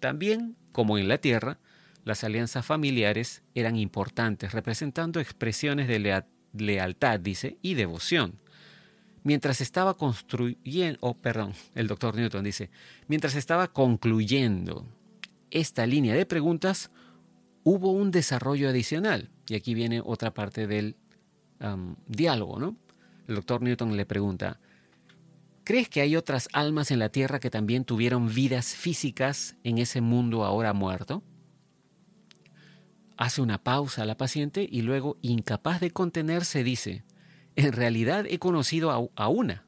También, 0.00 0.56
como 0.72 0.98
en 0.98 1.06
la 1.06 1.18
Tierra, 1.18 1.58
las 2.04 2.24
alianzas 2.24 2.66
familiares 2.66 3.42
eran 3.54 3.76
importantes, 3.76 4.52
representando 4.52 5.20
expresiones 5.20 5.86
de 5.86 6.24
lealtad, 6.54 7.20
dice, 7.20 7.58
y 7.62 7.74
devoción. 7.74 8.40
Mientras 9.22 9.60
estaba 9.60 9.96
construyendo, 9.96 10.98
oh, 11.02 11.14
perdón, 11.14 11.52
el 11.74 11.86
doctor 11.88 12.14
Newton 12.14 12.44
dice, 12.44 12.70
mientras 13.06 13.34
estaba 13.34 13.68
concluyendo 13.68 14.86
esta 15.50 15.86
línea 15.86 16.14
de 16.14 16.24
preguntas, 16.24 16.90
hubo 17.62 17.92
un 17.92 18.10
desarrollo 18.10 18.68
adicional. 18.68 19.30
Y 19.48 19.56
aquí 19.56 19.74
viene 19.74 20.00
otra 20.04 20.32
parte 20.32 20.66
del 20.66 20.96
diálogo, 22.06 22.58
¿no? 22.58 22.76
El 23.28 23.34
doctor 23.34 23.60
Newton 23.60 23.96
le 23.96 24.06
pregunta, 24.06 24.58
¿crees 25.64 25.88
que 25.90 26.00
hay 26.00 26.16
otras 26.16 26.48
almas 26.52 26.90
en 26.90 26.98
la 26.98 27.10
Tierra 27.10 27.38
que 27.38 27.50
también 27.50 27.84
tuvieron 27.84 28.32
vidas 28.32 28.74
físicas 28.74 29.56
en 29.62 29.78
ese 29.78 30.00
mundo 30.00 30.44
ahora 30.44 30.72
muerto? 30.72 31.22
Hace 33.18 33.42
una 33.42 33.62
pausa 33.62 34.02
a 34.02 34.06
la 34.06 34.16
paciente 34.16 34.66
y 34.70 34.80
luego, 34.80 35.18
incapaz 35.20 35.80
de 35.80 35.90
contenerse, 35.90 36.64
dice, 36.64 37.04
en 37.56 37.72
realidad 37.72 38.26
he 38.28 38.38
conocido 38.38 39.10
a, 39.14 39.28
una. 39.28 39.64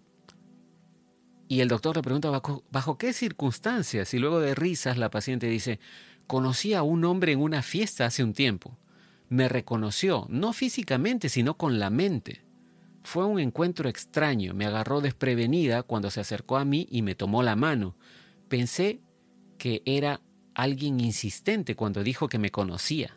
Y 1.48 1.60
el 1.60 1.68
doctor 1.68 1.96
le 1.96 2.02
pregunta 2.02 2.30
¿bajo, 2.70 2.98
qué 2.98 3.12
circunstancias. 3.12 4.14
Y 4.14 4.18
luego 4.18 4.40
de 4.40 4.54
risas 4.54 4.96
la 4.96 5.10
paciente 5.10 5.48
dice, 5.48 5.80
conocí 6.26 6.74
a 6.74 6.82
un 6.82 7.04
hombre 7.04 7.32
en 7.32 7.40
una 7.40 7.62
fiesta 7.62 8.06
hace 8.06 8.24
un 8.24 8.32
tiempo. 8.32 8.78
Me 9.28 9.48
reconoció, 9.48 10.26
no 10.28 10.52
físicamente, 10.52 11.28
sino 11.28 11.56
con 11.56 11.78
la 11.78 11.90
mente. 11.90 12.44
Fue 13.04 13.26
un 13.26 13.40
encuentro 13.40 13.88
extraño, 13.88 14.54
me 14.54 14.66
agarró 14.66 15.00
desprevenida 15.00 15.82
cuando 15.82 16.10
se 16.10 16.20
acercó 16.20 16.56
a 16.56 16.64
mí 16.64 16.86
y 16.90 17.02
me 17.02 17.14
tomó 17.14 17.42
la 17.42 17.56
mano. 17.56 17.96
Pensé 18.48 19.00
que 19.58 19.82
era 19.84 20.20
alguien 20.54 21.00
insistente 21.00 21.74
cuando 21.74 22.02
dijo 22.02 22.28
que 22.28 22.38
me 22.38 22.50
conocía. 22.50 23.16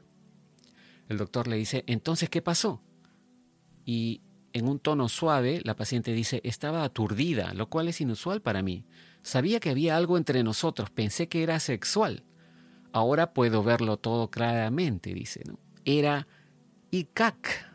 El 1.08 1.18
doctor 1.18 1.48
le 1.48 1.58
dice, 1.58 1.84
entonces, 1.88 2.30
¿qué 2.30 2.42
pasó? 2.42 2.82
Y 3.86 4.22
en 4.56 4.70
un 4.70 4.80
tono 4.80 5.10
suave, 5.10 5.60
la 5.66 5.76
paciente 5.76 6.14
dice, 6.14 6.40
estaba 6.46 6.86
aturdida, 6.86 7.54
lo 7.54 7.68
cual 7.70 7.90
es 7.90 8.00
inusual 8.00 8.42
para 8.42 8.62
mí. 8.62 8.86
Sabía 9.22 9.60
que 9.60 9.70
había 9.70 9.98
algo 9.98 10.18
entre 10.18 10.44
nosotros, 10.44 10.90
pensé 10.90 11.28
que 11.28 11.44
era 11.44 11.60
sexual. 11.60 12.24
Ahora 12.94 13.34
puedo 13.34 13.64
verlo 13.64 13.98
todo 13.98 14.32
claramente, 14.32 15.14
dice. 15.14 15.44
Era 15.84 16.26
ICAC. 16.90 17.70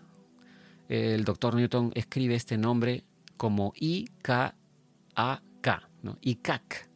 El 0.88 1.24
doctor 1.24 1.54
Newton 1.54 1.92
escribe 1.94 2.34
este 2.34 2.56
nombre 2.56 3.04
como 3.36 3.74
I-K-A-K, 3.76 4.54
¿no? 6.02 6.16
ICAC. 6.22 6.88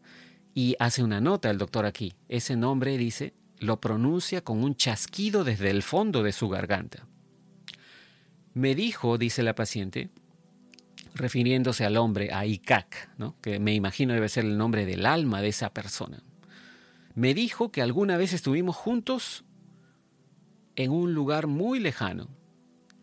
Y 0.55 0.77
hace 0.79 1.03
una 1.03 1.21
nota 1.21 1.51
el 1.51 1.59
doctor 1.59 1.85
aquí. 1.85 2.15
Ese 2.29 2.57
nombre, 2.57 2.97
dice, 2.97 3.35
lo 3.59 3.83
pronuncia 3.83 4.43
con 4.43 4.65
un 4.65 4.77
chasquido 4.77 5.45
desde 5.45 5.69
el 5.69 5.83
fondo 5.83 6.23
de 6.23 6.33
su 6.33 6.49
garganta. 6.49 7.07
Me 8.55 8.75
dijo, 8.77 9.19
dice 9.19 9.43
la 9.43 9.55
paciente, 9.55 10.11
refiriéndose 11.15 11.85
al 11.85 11.97
hombre, 11.97 12.33
a 12.33 12.47
Icac, 12.47 13.09
que 13.41 13.59
me 13.59 13.75
imagino 13.75 14.15
debe 14.15 14.29
ser 14.29 14.45
el 14.45 14.57
nombre 14.57 14.87
del 14.87 15.07
alma 15.07 15.43
de 15.43 15.49
esa 15.49 15.71
persona. 15.71 16.23
Me 17.15 17.35
dijo 17.35 17.71
que 17.71 17.83
alguna 17.83 18.17
vez 18.17 18.33
estuvimos 18.33 18.77
juntos 18.77 19.45
en 20.77 20.91
un 20.91 21.15
lugar 21.15 21.47
muy 21.47 21.79
lejano 21.79 22.29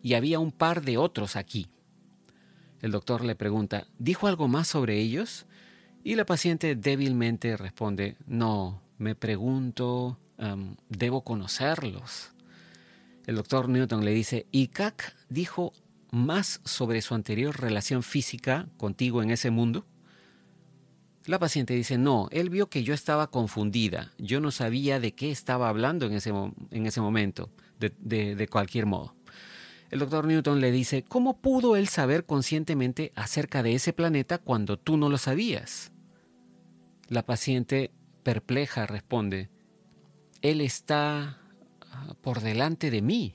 y 0.02 0.14
había 0.14 0.38
un 0.38 0.52
par 0.52 0.82
de 0.82 0.98
otros 0.98 1.36
aquí. 1.36 1.68
El 2.80 2.90
doctor 2.90 3.24
le 3.24 3.34
pregunta, 3.34 3.86
¿dijo 3.98 4.26
algo 4.26 4.48
más 4.48 4.68
sobre 4.68 4.98
ellos? 4.98 5.46
Y 6.02 6.16
la 6.16 6.26
paciente 6.26 6.74
débilmente 6.74 7.56
responde, 7.56 8.16
no, 8.26 8.82
me 8.98 9.14
pregunto, 9.14 10.18
¿debo 10.88 11.22
conocerlos? 11.22 12.32
El 13.26 13.36
doctor 13.36 13.68
Newton 13.68 14.04
le 14.04 14.12
dice, 14.12 14.46
¿Icac 14.50 15.14
dijo 15.28 15.72
más 16.10 16.60
sobre 16.64 17.00
su 17.02 17.14
anterior 17.14 17.60
relación 17.60 18.02
física 18.02 18.68
contigo 18.76 19.22
en 19.22 19.30
ese 19.30 19.50
mundo? 19.50 19.86
La 21.26 21.38
paciente 21.38 21.74
dice, 21.74 21.98
no, 21.98 22.28
él 22.32 22.50
vio 22.50 22.68
que 22.68 22.82
yo 22.82 22.94
estaba 22.94 23.30
confundida, 23.30 24.12
yo 24.18 24.40
no 24.40 24.50
sabía 24.50 24.98
de 24.98 25.14
qué 25.14 25.30
estaba 25.30 25.68
hablando 25.68 26.06
en 26.06 26.14
ese, 26.14 26.30
en 26.30 26.86
ese 26.86 27.00
momento, 27.00 27.48
de, 27.78 28.34
de 28.34 28.48
cualquier 28.48 28.86
modo. 28.86 29.14
El 29.90 30.00
doctor 30.00 30.26
Newton 30.26 30.60
le 30.60 30.72
dice, 30.72 31.04
¿cómo 31.04 31.40
pudo 31.40 31.76
él 31.76 31.86
saber 31.86 32.24
conscientemente 32.24 33.12
acerca 33.14 33.62
de 33.62 33.74
ese 33.74 33.92
planeta 33.92 34.38
cuando 34.38 34.78
tú 34.78 34.96
no 34.96 35.08
lo 35.08 35.18
sabías? 35.18 35.92
La 37.08 37.24
paciente 37.24 37.92
perpleja 38.22 38.86
responde, 38.86 39.50
él 40.40 40.60
está 40.60 41.41
por 42.20 42.40
delante 42.40 42.90
de 42.90 43.02
mí. 43.02 43.34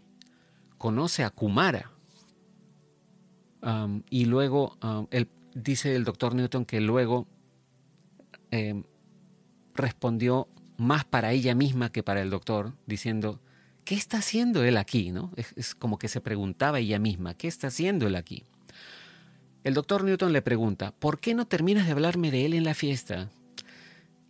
Conoce 0.78 1.24
a 1.24 1.30
Kumara. 1.30 1.92
y 4.10 4.26
luego, 4.26 4.78
dice 5.54 5.96
el 5.96 6.04
doctor 6.04 6.36
Newton 6.36 6.66
que 6.66 6.80
luego 6.82 7.28
em, 8.52 8.84
respondió 9.74 10.48
más 10.78 11.06
para 11.06 11.32
ella 11.32 11.56
misma 11.56 11.92
que 11.92 12.04
para 12.04 12.22
el 12.22 12.30
doctor, 12.30 12.74
diciendo, 12.86 13.42
¿qué 13.84 13.96
está 13.96 14.20
haciendo 14.20 14.64
él 14.64 14.78
aquí? 14.78 15.12
¿no? 15.12 15.32
Es, 15.36 15.76
como 15.76 15.98
que 15.98 16.08
se 16.08 16.22
preguntaba 16.22 16.80
ella 16.80 17.00
misma, 17.00 17.34
¿qué 17.34 17.48
está 17.48 17.68
haciendo 17.68 18.08
él 18.08 18.16
aquí? 18.16 18.44
El 19.64 19.74
doctor 19.74 20.04
Newton 20.04 20.34
le 20.34 20.42
pregunta, 20.42 20.92
¿por 20.92 21.20
qué 21.20 21.34
no 21.34 21.48
terminas 21.48 21.88
de 21.88 21.92
hablarme 21.92 22.32
de 22.32 22.46
él 22.46 22.54
en 22.54 22.64
la 22.64 22.74
fiesta? 22.74 23.30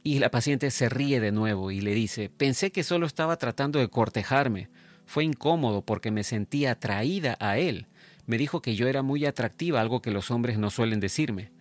Y 0.07 0.19
la 0.19 0.31
paciente 0.31 0.71
se 0.71 0.87
ríe 0.87 1.19
de 1.19 1.33
nuevo 1.33 1.69
y 1.69 1.81
le 1.81 1.93
dice, 1.93 2.29
pensé 2.29 2.71
que 2.71 2.85
solo 2.85 3.05
estaba 3.05 3.35
tratando 3.35 3.77
de 3.77 3.89
cortejarme. 3.89 4.69
Fue 5.05 5.25
incómodo 5.25 5.81
porque 5.81 6.11
me 6.11 6.23
sentía 6.23 6.71
atraída 6.71 7.35
a 7.41 7.57
él. 7.57 7.87
Me 8.25 8.37
dijo 8.37 8.61
que 8.61 8.77
yo 8.77 8.87
era 8.87 9.01
muy 9.01 9.25
atractiva, 9.25 9.81
algo 9.81 10.01
que 10.01 10.11
los 10.11 10.31
hombres 10.31 10.57
no 10.59 10.69
suelen 10.69 11.01
decirme. 11.01 11.51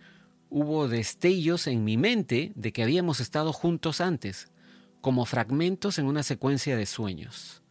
Hubo 0.49 0.87
destellos 0.87 1.67
en 1.67 1.83
mi 1.83 1.97
mente 1.97 2.53
de 2.55 2.71
que 2.71 2.83
habíamos 2.83 3.19
estado 3.19 3.51
juntos 3.51 3.99
antes, 3.99 4.47
como 5.01 5.25
fragmentos 5.25 5.99
en 5.99 6.05
una 6.05 6.23
secuencia 6.23 6.77
de 6.77 6.85
sueños. 6.85 7.63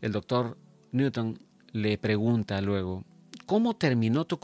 El 0.00 0.12
doctor 0.12 0.56
Newton 0.92 1.38
le 1.72 1.98
pregunta 1.98 2.58
luego, 2.62 3.04
¿cómo 3.44 3.76
terminó 3.76 4.24
tu, 4.24 4.40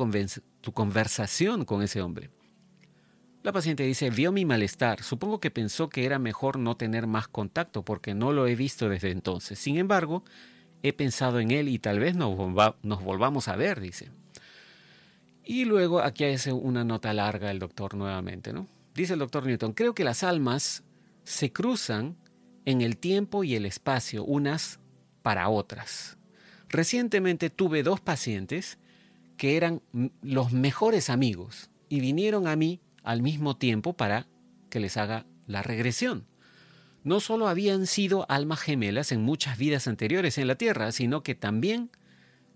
tu 0.60 0.72
conversación 0.74 1.64
con 1.64 1.82
ese 1.82 2.02
hombre? 2.02 2.28
La 3.42 3.52
paciente 3.52 3.84
dice, 3.84 4.10
vio 4.10 4.32
mi 4.32 4.44
malestar, 4.44 5.02
supongo 5.02 5.38
que 5.38 5.50
pensó 5.50 5.88
que 5.88 6.04
era 6.04 6.18
mejor 6.18 6.58
no 6.58 6.76
tener 6.76 7.06
más 7.06 7.28
contacto 7.28 7.84
porque 7.84 8.14
no 8.14 8.32
lo 8.32 8.46
he 8.46 8.56
visto 8.56 8.88
desde 8.88 9.10
entonces. 9.10 9.58
Sin 9.58 9.78
embargo, 9.78 10.24
he 10.82 10.92
pensado 10.92 11.38
en 11.38 11.52
él 11.52 11.68
y 11.68 11.78
tal 11.78 12.00
vez 12.00 12.16
nos, 12.16 12.36
volvamos 12.36 13.48
a 13.48 13.56
ver, 13.56 13.80
dice. 13.80 14.10
Y 15.44 15.64
luego 15.64 16.00
aquí 16.00 16.24
hace 16.24 16.52
una 16.52 16.84
nota 16.84 17.14
larga 17.14 17.50
el 17.50 17.60
doctor 17.60 17.94
nuevamente. 17.94 18.52
Dice 18.94 19.12
el 19.12 19.20
doctor 19.20 19.46
Newton, 19.46 19.72
creo 19.72 19.94
que 19.94 20.04
las 20.04 20.24
almas 20.24 20.82
se 21.22 21.52
cruzan 21.52 22.16
en 22.64 22.82
el 22.82 22.96
tiempo 22.96 23.44
y 23.44 23.54
el 23.54 23.66
espacio 23.66 24.24
unas 24.24 24.80
para 25.22 25.48
otras. 25.48 26.18
Recientemente 26.68 27.50
tuve 27.50 27.82
dos 27.82 28.00
pacientes 28.00 28.78
que 29.36 29.56
eran 29.56 29.80
los 30.20 30.52
mejores 30.52 31.08
amigos 31.08 31.70
y 31.88 32.00
vinieron 32.00 32.46
a 32.46 32.56
mí 32.56 32.80
al 33.08 33.22
mismo 33.22 33.56
tiempo 33.56 33.94
para 33.94 34.26
que 34.68 34.80
les 34.80 34.98
haga 34.98 35.24
la 35.46 35.62
regresión. 35.62 36.26
No 37.04 37.20
solo 37.20 37.48
habían 37.48 37.86
sido 37.86 38.26
almas 38.28 38.60
gemelas 38.60 39.12
en 39.12 39.22
muchas 39.22 39.56
vidas 39.56 39.88
anteriores 39.88 40.36
en 40.36 40.46
la 40.46 40.56
Tierra, 40.56 40.92
sino 40.92 41.22
que 41.22 41.34
también 41.34 41.90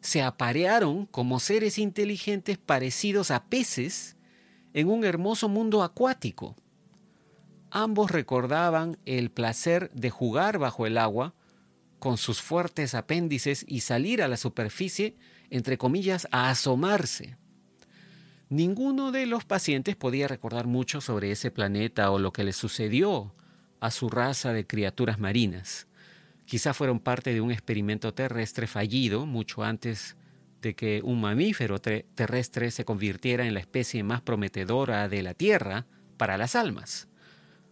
se 0.03 0.21
aparearon 0.21 1.07
como 1.07 1.41
seres 1.41 1.79
inteligentes 1.79 2.59
parecidos 2.59 3.31
a 3.31 3.47
peces 3.47 4.19
en 4.75 4.91
un 4.91 5.07
hermoso 5.07 5.49
mundo 5.49 5.83
acuático. 5.83 6.55
Ambos 7.71 8.11
recordaban 8.11 8.99
el 9.07 9.31
placer 9.31 9.91
de 9.95 10.11
jugar 10.11 10.59
bajo 10.59 10.87
el 10.87 10.99
agua 10.99 11.35
con 11.99 12.19
sus 12.19 12.43
fuertes 12.43 12.95
apéndices 12.95 13.65
y 13.67 13.81
salir 13.81 14.21
a 14.21 14.29
la 14.29 14.37
superficie, 14.37 15.17
entre 15.49 15.79
comillas, 15.79 16.29
a 16.31 16.51
asomarse. 16.51 17.38
Ninguno 18.53 19.12
de 19.12 19.25
los 19.25 19.47
pacientes 19.47 19.97
podía 19.97 20.29
recordar 20.29 20.67
mucho 20.67 21.01
sobre 21.01 21.31
ese 21.31 21.51
planeta 21.51 22.11
o 22.11 22.19
lo 22.19 22.35
que 22.35 22.45
le 22.45 22.53
sucedió 22.53 23.33
a 23.81 23.91
su 23.91 24.11
raza 24.11 24.53
de 24.53 24.67
criaturas 24.67 25.19
marinas. 25.19 25.87
Quizá 26.45 26.75
fueron 26.75 27.01
parte 27.01 27.33
de 27.33 27.41
un 27.41 27.51
experimento 27.51 28.12
terrestre 28.12 28.67
fallido 28.67 29.25
mucho 29.25 29.62
antes 29.62 30.19
de 30.61 30.75
que 30.75 31.01
un 31.03 31.23
mamífero 31.23 31.81
terrestre 31.81 32.71
se 32.71 32.85
convirtiera 32.85 33.47
en 33.47 33.55
la 33.55 33.61
especie 33.61 34.03
más 34.03 34.21
prometedora 34.21 35.09
de 35.09 35.23
la 35.23 35.33
Tierra 35.33 35.87
para 36.19 36.37
las 36.37 36.55
almas. 36.55 37.09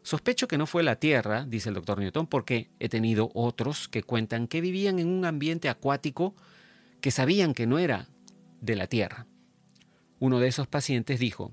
Sospecho 0.01 0.49
que 0.49 0.57
no 0.57 0.65
fue 0.67 0.83
la 0.83 0.97
Tierra, 0.97 1.45
dice 1.45 1.69
el 1.69 1.75
doctor 1.75 1.99
Newton, 1.99 2.27
porque 2.27 2.71
he 2.81 2.89
tenido 2.89 3.31
otros 3.35 3.87
que 3.87 4.03
cuentan 4.03 4.49
que 4.49 4.63
vivían 4.63 4.99
en 4.99 5.09
un 5.09 5.27
ambiente 5.27 5.69
acuático 5.69 6.35
que 7.03 7.11
sabían 7.11 7.53
que 7.53 7.67
no 7.67 7.79
era 7.79 8.09
de 8.63 8.77
la 8.77 8.87
Tierra. 8.87 9.27
Uno 10.21 10.39
de 10.39 10.49
esos 10.49 10.67
pacientes 10.67 11.19
dijo, 11.19 11.51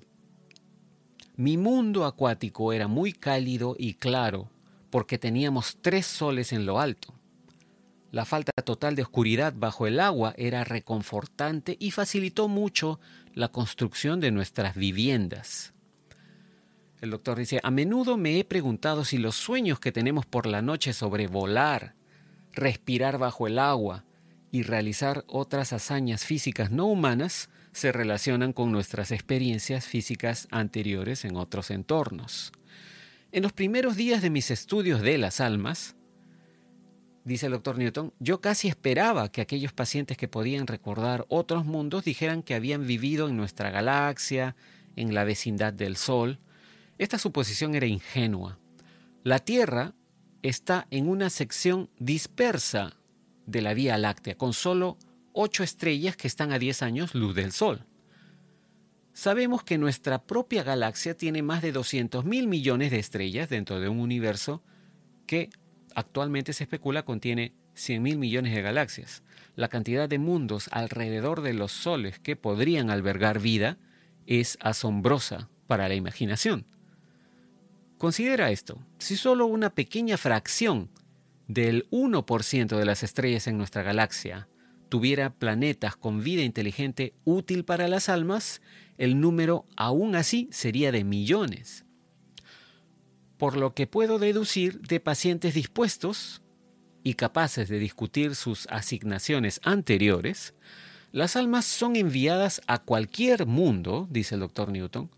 mi 1.38 1.58
mundo 1.58 2.06
acuático 2.06 2.74
era 2.74 2.88
muy 2.88 3.14
cálido 3.14 3.76
y 3.80 3.94
claro 3.94 4.52
porque 4.90 5.18
teníamos 5.18 5.78
tres 5.82 6.06
soles 6.06 6.52
en 6.52 6.66
lo 6.66 6.80
alto. 6.80 7.14
La 8.12 8.26
falta 8.26 8.52
total 8.64 8.96
de 8.96 9.04
oscuridad 9.04 9.54
bajo 9.56 9.88
el 9.88 10.02
agua 10.02 10.34
era 10.38 10.66
reconfortante 10.66 11.78
y 11.80 11.92
facilitó 11.92 12.50
mucho 12.50 13.00
la 13.34 13.48
construcción 13.50 14.20
de 14.20 14.32
nuestras 14.32 14.76
viviendas. 14.76 15.74
El 17.00 17.12
doctor 17.12 17.38
dice, 17.38 17.62
a 17.64 17.72
menudo 17.72 18.18
me 18.18 18.38
he 18.38 18.44
preguntado 18.44 19.06
si 19.06 19.18
los 19.18 19.36
sueños 19.36 19.80
que 19.80 19.94
tenemos 19.94 20.26
por 20.26 20.46
la 20.46 20.62
noche 20.62 20.92
sobre 20.92 21.28
volar, 21.28 21.96
respirar 22.52 23.18
bajo 23.18 23.48
el 23.48 23.60
agua 23.60 24.04
y 24.52 24.64
realizar 24.64 25.24
otras 25.28 25.72
hazañas 25.72 26.26
físicas 26.26 26.72
no 26.72 26.88
humanas 26.88 27.50
se 27.78 27.92
relacionan 27.92 28.54
con 28.54 28.72
nuestras 28.72 29.12
experiencias 29.12 29.86
físicas 29.86 30.48
anteriores 30.50 31.26
en 31.26 31.36
otros 31.36 31.70
entornos. 31.70 32.52
En 33.32 33.44
los 33.44 33.54
primeros 33.54 33.96
días 33.96 34.24
de 34.24 34.32
mis 34.32 34.50
estudios 34.50 35.04
de 35.04 35.20
las 35.20 35.40
almas, 35.40 35.96
dice 37.24 37.46
el 37.46 37.52
doctor 37.52 37.78
Newton, 37.78 38.16
yo 38.20 38.42
casi 38.42 38.68
esperaba 38.68 39.32
que 39.32 39.42
aquellos 39.42 39.74
pacientes 39.74 40.18
que 40.18 40.28
podían 40.28 40.66
recordar 40.66 41.28
otros 41.30 41.66
mundos 41.66 42.04
dijeran 42.04 42.42
que 42.42 42.56
habían 42.56 42.88
vivido 42.88 43.30
en 43.30 43.38
nuestra 43.38 43.70
galaxia, 43.70 44.56
en 44.96 45.14
la 45.14 45.24
vecindad 45.24 45.72
del 45.72 45.98
Sol. 45.98 46.40
Esta 46.98 47.20
suposición 47.20 47.76
era 47.76 47.86
ingenua. 47.86 48.58
La 49.24 49.38
Tierra 49.38 49.94
está 50.42 50.88
en 50.90 51.08
una 51.08 51.30
sección 51.30 51.92
dispersa 52.00 52.98
de 53.46 53.62
la 53.62 53.76
Vía 53.76 54.00
Láctea, 54.00 54.36
con 54.36 54.54
solo 54.54 54.98
ocho 55.40 55.64
estrellas 55.64 56.18
que 56.18 56.28
están 56.28 56.52
a 56.52 56.58
10 56.58 56.82
años 56.82 57.14
luz 57.14 57.36
del 57.36 57.52
Sol. 57.52 57.86
Sabemos 59.14 59.64
que 59.64 59.78
nuestra 59.78 60.24
propia 60.24 60.64
galaxia 60.64 61.16
tiene 61.16 61.44
más 61.44 61.62
de 61.62 61.72
200 61.72 62.26
mil 62.26 62.48
millones 62.48 62.90
de 62.90 62.98
estrellas 62.98 63.48
dentro 63.48 63.80
de 63.80 63.88
un 63.88 64.00
universo 64.00 64.64
que 65.28 65.52
actualmente 65.94 66.54
se 66.54 66.64
especula 66.64 67.06
contiene 67.06 67.54
100 67.76 68.02
mil 68.02 68.18
millones 68.18 68.56
de 68.56 68.64
galaxias. 68.64 69.22
La 69.56 69.68
cantidad 69.68 70.10
de 70.10 70.18
mundos 70.18 70.70
alrededor 70.72 71.42
de 71.42 71.54
los 71.54 71.72
soles 71.72 72.18
que 72.18 72.36
podrían 72.36 72.90
albergar 72.90 73.40
vida 73.40 73.78
es 74.26 74.58
asombrosa 74.60 75.50
para 75.68 75.88
la 75.88 75.94
imaginación. 75.94 76.66
Considera 78.00 78.50
esto, 78.50 78.80
si 78.98 79.16
solo 79.16 79.46
una 79.46 79.70
pequeña 79.70 80.18
fracción 80.18 80.90
del 81.48 81.88
1% 81.92 82.76
de 82.76 82.86
las 82.86 83.04
estrellas 83.04 83.46
en 83.46 83.60
nuestra 83.60 83.84
galaxia 83.84 84.48
tuviera 84.90 85.34
planetas 85.34 85.96
con 85.96 86.24
vida 86.24 86.44
inteligente 86.44 87.14
útil 87.26 87.66
para 87.66 87.88
las 87.88 88.10
almas, 88.10 88.62
el 88.98 89.20
número 89.20 89.66
aún 89.76 90.16
así 90.16 90.50
sería 90.52 90.92
de 90.92 91.04
millones. 91.04 91.86
Por 93.38 93.58
lo 93.58 93.74
que 93.74 93.88
puedo 93.88 94.18
deducir 94.20 94.82
de 94.82 95.00
pacientes 95.00 95.54
dispuestos 95.54 96.42
y 97.04 97.14
capaces 97.14 97.70
de 97.70 97.80
discutir 97.80 98.36
sus 98.36 98.68
asignaciones 98.68 99.62
anteriores, 99.64 100.54
las 101.12 101.36
almas 101.36 101.66
son 101.66 101.96
enviadas 101.96 102.62
a 102.68 102.80
cualquier 102.80 103.46
mundo, 103.46 104.08
dice 104.10 104.36
el 104.36 104.42
doctor 104.42 104.70
Newton, 104.72 105.10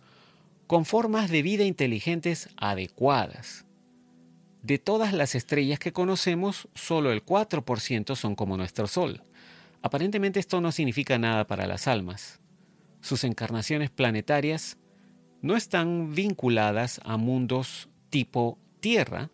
con 0.67 0.85
formas 0.85 1.31
de 1.31 1.41
vida 1.41 1.63
inteligentes 1.63 2.49
adecuadas. 2.57 3.65
De 4.61 4.77
todas 4.77 5.13
las 5.13 5.35
estrellas 5.35 5.79
que 5.79 5.93
conocemos, 5.93 6.67
solo 6.75 7.11
el 7.11 7.25
4% 7.25 8.15
son 8.15 8.35
como 8.35 8.57
nuestro 8.57 8.87
Sol. 8.87 9.23
Aparentemente 9.81 10.39
esto 10.39 10.59
no 10.61 10.71
significa 10.71 11.17
nada 11.17 11.47
para 11.47 11.67
las 11.67 11.87
almas. 11.87 12.39
Sus 13.01 13.23
encarnaciones 13.23 13.89
planetarias 13.89 14.77
no 15.41 15.55
están 15.55 16.13
vinculadas 16.13 16.99
a 17.03 17.17
mundos 17.17 17.89
tipo 18.09 18.59
Tierra 18.81 19.29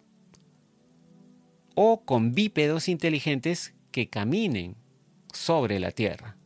o 1.76 2.06
con 2.06 2.34
bípedos 2.34 2.88
inteligentes 2.88 3.74
que 3.92 4.10
caminen 4.10 4.76
sobre 5.34 5.80
la 5.80 5.92
Tierra. 5.92 6.38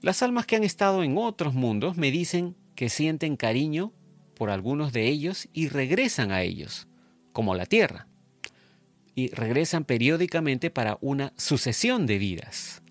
Las 0.00 0.22
almas 0.22 0.46
que 0.46 0.56
han 0.56 0.64
estado 0.64 1.02
en 1.02 1.16
otros 1.16 1.54
mundos 1.54 1.96
me 1.96 2.10
dicen 2.10 2.56
que 2.74 2.88
sienten 2.88 3.36
cariño 3.36 3.92
por 4.34 4.50
algunos 4.50 4.92
de 4.92 5.06
ellos 5.06 5.48
y 5.52 5.68
regresan 5.68 6.32
a 6.32 6.42
ellos, 6.42 6.88
como 7.32 7.54
la 7.54 7.66
Tierra 7.66 8.08
y 9.14 9.28
regresan 9.28 9.84
periódicamente 9.84 10.70
para 10.70 10.98
una 11.00 11.32
sucesión 11.36 12.06
de 12.06 12.18
vidas. 12.18 12.82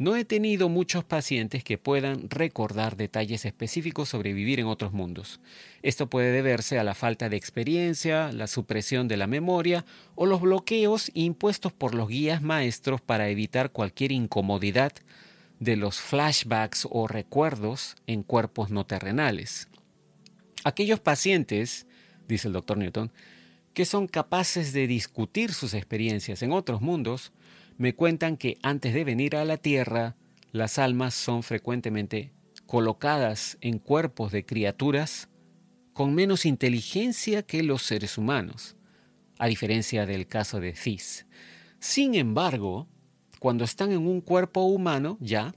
No 0.00 0.16
he 0.16 0.24
tenido 0.24 0.70
muchos 0.70 1.04
pacientes 1.04 1.62
que 1.62 1.76
puedan 1.76 2.30
recordar 2.30 2.96
detalles 2.96 3.44
específicos 3.44 4.08
sobre 4.08 4.32
vivir 4.32 4.58
en 4.58 4.64
otros 4.64 4.94
mundos. 4.94 5.40
Esto 5.82 6.08
puede 6.08 6.32
deberse 6.32 6.78
a 6.78 6.84
la 6.84 6.94
falta 6.94 7.28
de 7.28 7.36
experiencia, 7.36 8.32
la 8.32 8.46
supresión 8.46 9.08
de 9.08 9.18
la 9.18 9.26
memoria 9.26 9.84
o 10.14 10.24
los 10.24 10.40
bloqueos 10.40 11.10
impuestos 11.12 11.74
por 11.74 11.94
los 11.94 12.08
guías 12.08 12.40
maestros 12.40 13.02
para 13.02 13.28
evitar 13.28 13.72
cualquier 13.72 14.12
incomodidad 14.12 14.92
de 15.58 15.76
los 15.76 16.00
flashbacks 16.00 16.88
o 16.90 17.06
recuerdos 17.06 17.94
en 18.06 18.22
cuerpos 18.22 18.70
no 18.70 18.86
terrenales. 18.86 19.68
Aquellos 20.64 21.00
pacientes, 21.00 21.86
dice 22.26 22.48
el 22.48 22.54
doctor 22.54 22.78
Newton, 22.78 23.12
que 23.80 23.86
son 23.86 24.08
capaces 24.08 24.74
de 24.74 24.86
discutir 24.86 25.54
sus 25.54 25.72
experiencias 25.72 26.42
en 26.42 26.52
otros 26.52 26.82
mundos, 26.82 27.32
me 27.78 27.94
cuentan 27.94 28.36
que 28.36 28.58
antes 28.62 28.92
de 28.92 29.04
venir 29.04 29.36
a 29.36 29.46
la 29.46 29.56
Tierra, 29.56 30.16
las 30.52 30.78
almas 30.78 31.14
son 31.14 31.42
frecuentemente 31.42 32.30
colocadas 32.66 33.56
en 33.62 33.78
cuerpos 33.78 34.32
de 34.32 34.44
criaturas 34.44 35.30
con 35.94 36.14
menos 36.14 36.44
inteligencia 36.44 37.42
que 37.42 37.62
los 37.62 37.80
seres 37.80 38.18
humanos, 38.18 38.76
a 39.38 39.46
diferencia 39.46 40.04
del 40.04 40.26
caso 40.26 40.60
de 40.60 40.76
Cis. 40.76 41.24
Sin 41.78 42.14
embargo, 42.14 42.86
cuando 43.38 43.64
están 43.64 43.92
en 43.92 44.06
un 44.06 44.20
cuerpo 44.20 44.60
humano 44.64 45.16
ya, 45.20 45.54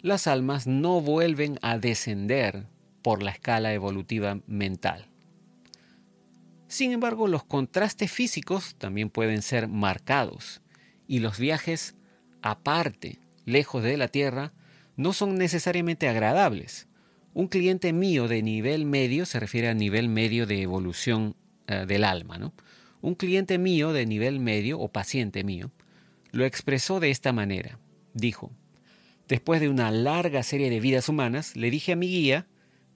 las 0.00 0.26
almas 0.26 0.66
no 0.66 1.02
vuelven 1.02 1.58
a 1.60 1.76
descender 1.76 2.64
por 3.02 3.22
la 3.22 3.32
escala 3.32 3.74
evolutiva 3.74 4.40
mental. 4.46 5.11
Sin 6.72 6.92
embargo, 6.92 7.28
los 7.28 7.44
contrastes 7.44 8.10
físicos 8.10 8.76
también 8.76 9.10
pueden 9.10 9.42
ser 9.42 9.68
marcados 9.68 10.62
y 11.06 11.18
los 11.18 11.38
viajes 11.38 11.96
aparte, 12.40 13.18
lejos 13.44 13.82
de 13.82 13.98
la 13.98 14.08
Tierra, 14.08 14.54
no 14.96 15.12
son 15.12 15.34
necesariamente 15.34 16.08
agradables. 16.08 16.88
Un 17.34 17.48
cliente 17.48 17.92
mío 17.92 18.26
de 18.26 18.42
nivel 18.42 18.86
medio 18.86 19.26
se 19.26 19.38
refiere 19.38 19.68
a 19.68 19.74
nivel 19.74 20.08
medio 20.08 20.46
de 20.46 20.62
evolución 20.62 21.36
eh, 21.66 21.84
del 21.86 22.04
alma, 22.04 22.38
¿no? 22.38 22.54
Un 23.02 23.16
cliente 23.16 23.58
mío 23.58 23.92
de 23.92 24.06
nivel 24.06 24.40
medio 24.40 24.80
o 24.80 24.88
paciente 24.88 25.44
mío 25.44 25.70
lo 26.30 26.46
expresó 26.46 27.00
de 27.00 27.10
esta 27.10 27.34
manera. 27.34 27.78
Dijo, 28.14 28.50
después 29.28 29.60
de 29.60 29.68
una 29.68 29.90
larga 29.90 30.42
serie 30.42 30.70
de 30.70 30.80
vidas 30.80 31.10
humanas, 31.10 31.54
le 31.54 31.70
dije 31.70 31.92
a 31.92 31.96
mi 31.96 32.06
guía 32.06 32.46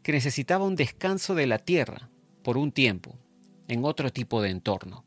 que 0.03 0.13
necesitaba 0.13 0.65
un 0.65 0.77
descanso 0.77 1.35
de 1.35 1.47
la 1.47 1.59
Tierra 1.59 2.09
por 2.43 2.57
un 2.57 2.73
tiempo, 2.73 3.19
en 3.69 3.85
otro 3.85 4.11
tipo 4.11 4.43
de 4.43 4.51
entorno. 4.51 5.05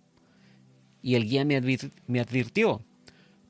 Y 1.02 1.16
el 1.16 1.26
guía 1.28 1.46
me, 1.46 1.56
advirtió, 1.56 2.84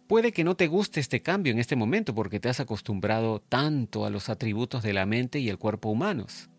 puede 0.08 0.32
que 0.32 0.43
no 0.43 0.56
te 0.56 0.67
guste 0.67 1.00
este 1.00 1.22
cambio 1.22 1.52
en 1.52 1.60
este 1.60 1.76
momento 1.76 2.13
porque 2.13 2.39
te 2.39 2.50
has 2.50 2.60
acostumbrado 2.60 3.41
tanto 3.41 4.06
a 4.06 4.10
los 4.10 4.30
atributos 4.30 4.84
de 4.84 4.93
la 4.93 5.06
mente 5.06 5.39
y 5.39 5.50
el 5.50 5.58
cuerpo 5.58 5.89
humanos. 5.89 6.50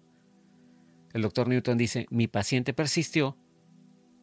El 1.12 1.22
doctor 1.22 1.48
Newton 1.48 1.78
dice, 1.78 2.06
mi 2.10 2.26
paciente 2.28 2.72
persistió 2.72 3.36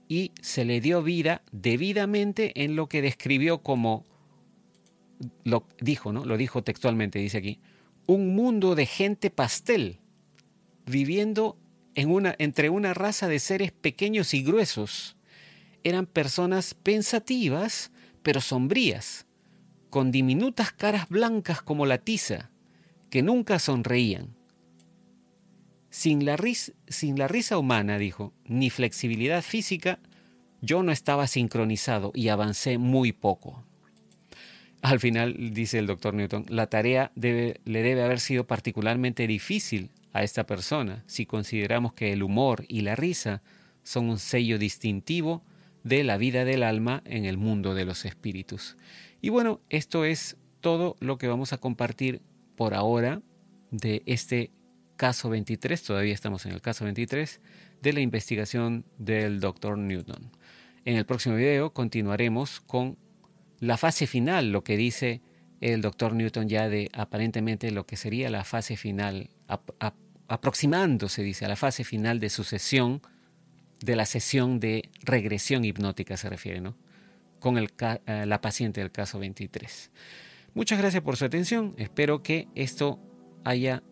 y 0.07 0.31
se 0.41 0.65
le 0.65 0.79
dio 0.81 1.03
vida 1.03 1.41
debidamente 1.51 2.63
en 2.63 2.75
lo 2.75 2.87
que 2.87 3.01
describió 3.01 3.61
como, 3.61 4.05
lo 5.43 5.67
dijo, 5.79 6.13
¿no? 6.13 6.23
Lo 6.23 6.37
dijo 6.37 6.63
textualmente, 6.63 7.19
dice 7.19 7.37
aquí, 7.37 7.59
un 8.05 8.35
mundo 8.35 8.75
de 8.75 8.85
gente 8.85 9.29
pastel, 9.29 9.99
viviendo 10.85 11.57
entre 11.97 12.69
una 12.69 12.93
raza 12.93 13.27
de 13.27 13.39
seres 13.39 13.71
pequeños 13.71 14.35
y 14.35 14.43
gruesos. 14.43 15.17
Eran 15.83 16.05
personas 16.05 16.75
pensativas, 16.75 17.91
pero 18.21 18.39
sombrías, 18.39 19.25
con 19.89 20.11
diminutas 20.11 20.71
caras 20.71 21.09
blancas 21.09 21.63
como 21.63 21.87
la 21.87 21.97
tiza, 21.97 22.51
que 23.09 23.23
nunca 23.23 23.57
sonreían. 23.57 24.35
Sin 25.89 26.23
la, 26.23 26.37
sin 26.87 27.17
la 27.17 27.27
risa 27.27 27.57
humana, 27.57 27.97
dijo, 27.97 28.31
ni 28.45 28.69
flexibilidad 28.69 29.41
física, 29.41 29.99
yo 30.61 30.83
no 30.83 30.91
estaba 30.91 31.25
sincronizado 31.25 32.11
y 32.13 32.27
avancé 32.27 32.77
muy 32.77 33.11
poco. 33.11 33.63
Al 34.83 34.99
final, 34.99 35.53
dice 35.53 35.79
el 35.79 35.87
doctor 35.87 36.13
Newton, 36.13 36.45
la 36.49 36.67
tarea 36.67 37.11
le 37.15 37.59
debe 37.65 38.03
haber 38.03 38.19
sido 38.19 38.45
particularmente 38.45 39.25
difícil 39.25 39.89
a 40.17 40.23
esta 40.23 40.45
persona 40.45 41.03
si 41.07 41.25
consideramos 41.25 41.93
que 41.93 42.13
el 42.13 42.23
humor 42.23 42.65
y 42.67 42.81
la 42.81 42.95
risa 42.95 43.41
son 43.83 44.09
un 44.09 44.19
sello 44.19 44.57
distintivo 44.57 45.43
de 45.83 46.03
la 46.03 46.17
vida 46.17 46.43
del 46.43 46.63
alma 46.63 47.01
en 47.05 47.25
el 47.25 47.37
mundo 47.37 47.73
de 47.73 47.85
los 47.85 48.05
espíritus. 48.05 48.77
Y 49.21 49.29
bueno, 49.29 49.61
esto 49.69 50.05
es 50.05 50.37
todo 50.59 50.95
lo 50.99 51.17
que 51.17 51.27
vamos 51.27 51.53
a 51.53 51.57
compartir 51.57 52.21
por 52.55 52.73
ahora 52.73 53.21
de 53.71 54.03
este 54.05 54.51
caso 54.97 55.29
23, 55.29 55.81
todavía 55.83 56.13
estamos 56.13 56.45
en 56.45 56.51
el 56.51 56.61
caso 56.61 56.83
23, 56.83 57.39
de 57.81 57.93
la 57.93 58.01
investigación 58.01 58.85
del 58.97 59.39
Dr. 59.39 59.77
Newton. 59.77 60.31
En 60.83 60.95
el 60.95 61.05
próximo 61.05 61.35
video 61.35 61.71
continuaremos 61.73 62.59
con 62.61 62.97
la 63.59 63.77
fase 63.77 64.07
final, 64.07 64.51
lo 64.51 64.63
que 64.63 64.77
dice 64.77 65.21
el 65.61 65.81
Dr. 65.81 66.13
Newton 66.13 66.49
ya 66.49 66.69
de 66.69 66.89
aparentemente 66.93 67.71
lo 67.71 67.85
que 67.85 67.97
sería 67.97 68.29
la 68.29 68.43
fase 68.43 68.77
final, 68.77 69.29
aproximándose, 70.27 71.23
dice, 71.23 71.45
a 71.45 71.47
la 71.47 71.55
fase 71.55 71.83
final 71.83 72.19
de 72.19 72.29
su 72.29 72.43
sesión, 72.43 73.01
de 73.79 73.95
la 73.95 74.05
sesión 74.05 74.59
de 74.59 74.89
regresión 75.03 75.63
hipnótica 75.65 76.17
se 76.17 76.29
refiere, 76.29 76.61
¿no? 76.61 76.75
Con 77.39 77.57
el, 77.57 77.71
eh, 78.05 78.25
la 78.25 78.41
paciente 78.41 78.81
del 78.81 78.91
caso 78.91 79.19
23. 79.19 79.91
Muchas 80.53 80.79
gracias 80.79 81.03
por 81.03 81.17
su 81.17 81.25
atención. 81.25 81.75
Espero 81.77 82.23
que 82.23 82.47
esto 82.55 82.99
haya 83.43 83.83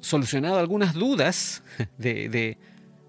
solucionado 0.00 0.58
algunas 0.58 0.94
dudas 0.94 1.64
de, 1.98 2.58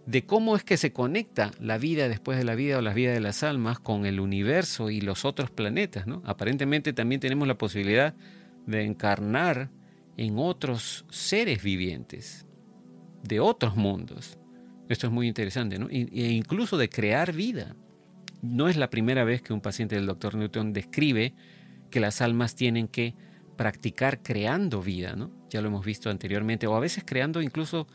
de, 0.06 0.26
cómo 0.26 0.56
es 0.56 0.64
que 0.64 0.78
se 0.78 0.92
conecta 0.92 1.52
la 1.60 1.78
vida 1.78 2.08
después 2.08 2.38
de 2.38 2.46
la 2.46 2.56
vida 2.56 2.78
o 2.78 2.82
la 2.82 2.94
vida 2.94 3.12
de 3.12 3.20
las 3.20 3.44
almas 3.44 3.80
con 3.80 4.06
el 4.06 4.20
universo 4.20 4.90
y 4.90 5.02
los 5.02 5.26
otros 5.26 5.52
planetas. 5.52 6.08
¿no? 6.08 6.24
Aparentemente 6.26 6.94
también 6.94 7.22
tenemos 7.22 7.48
la 7.48 7.58
posibilidad 7.58 8.16
de 8.66 8.86
encarnar 8.86 9.70
en 10.20 10.38
otros 10.38 11.06
seres 11.10 11.64
vivientes, 11.64 12.46
de 13.24 13.40
otros 13.40 13.78
mundos. 13.78 14.38
Esto 14.90 15.08
es 15.08 15.14
muy 15.14 15.30
interesante, 15.30 15.80
¿no? 15.80 15.88
E 15.90 16.32
incluso 16.34 16.78
de 16.78 16.90
crear 16.90 17.32
vida. 17.32 17.78
No 18.42 18.68
es 18.68 18.76
la 18.76 18.90
primera 18.90 19.24
vez 19.24 19.42
que 19.42 19.54
un 19.54 19.62
paciente 19.62 19.96
del 19.96 20.08
doctor 20.08 20.36
Newton 20.36 20.74
describe 20.74 21.34
que 21.90 22.02
las 22.02 22.20
almas 22.20 22.56
tienen 22.56 22.90
que 22.90 23.16
practicar 23.56 24.22
creando 24.22 24.82
vida, 24.82 25.16
¿no? 25.16 25.32
Ya 25.50 25.62
lo 25.62 25.70
hemos 25.70 25.86
visto 25.86 26.10
anteriormente, 26.10 26.68
o 26.68 26.76
a 26.76 26.82
veces 26.82 27.06
creando 27.08 27.42
incluso 27.42 27.88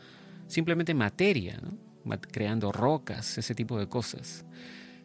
simplemente 0.47 0.95
materia, 0.95 1.59
¿no? 1.61 1.77
creando 2.31 2.71
rocas, 2.71 3.37
ese 3.37 3.53
tipo 3.53 3.77
de 3.77 3.87
cosas. 3.87 4.45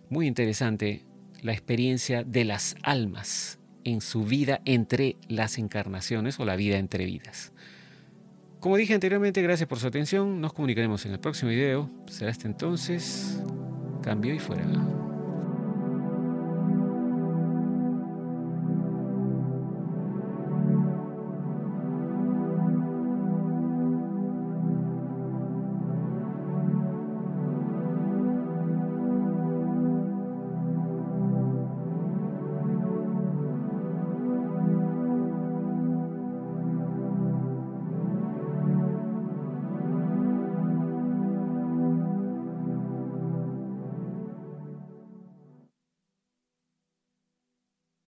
Muy 0.09 0.27
interesante 0.27 1.05
la 1.43 1.53
experiencia 1.53 2.25
de 2.25 2.47
las 2.47 2.77
almas 2.83 3.60
en 3.85 4.01
su 4.01 4.25
vida 4.25 4.61
entre 4.65 5.17
las 5.29 5.59
encarnaciones 5.59 6.39
o 6.41 6.45
la 6.45 6.57
vida 6.57 6.79
entre 6.79 7.05
vidas. 7.05 7.53
Como 8.61 8.77
dije 8.77 8.93
anteriormente, 8.93 9.41
gracias 9.41 9.69
por 9.69 9.79
su 9.79 9.87
atención. 9.87 10.41
Nos 10.41 10.53
comunicaremos 10.53 11.07
en 11.07 11.13
el 11.13 11.21
próximo 11.21 11.51
video. 11.51 11.91
Será 12.07 12.31
hasta 12.31 12.47
entonces. 12.47 13.43
Cambio 14.03 14.35
y 14.35 14.39
fuera. 14.39 14.65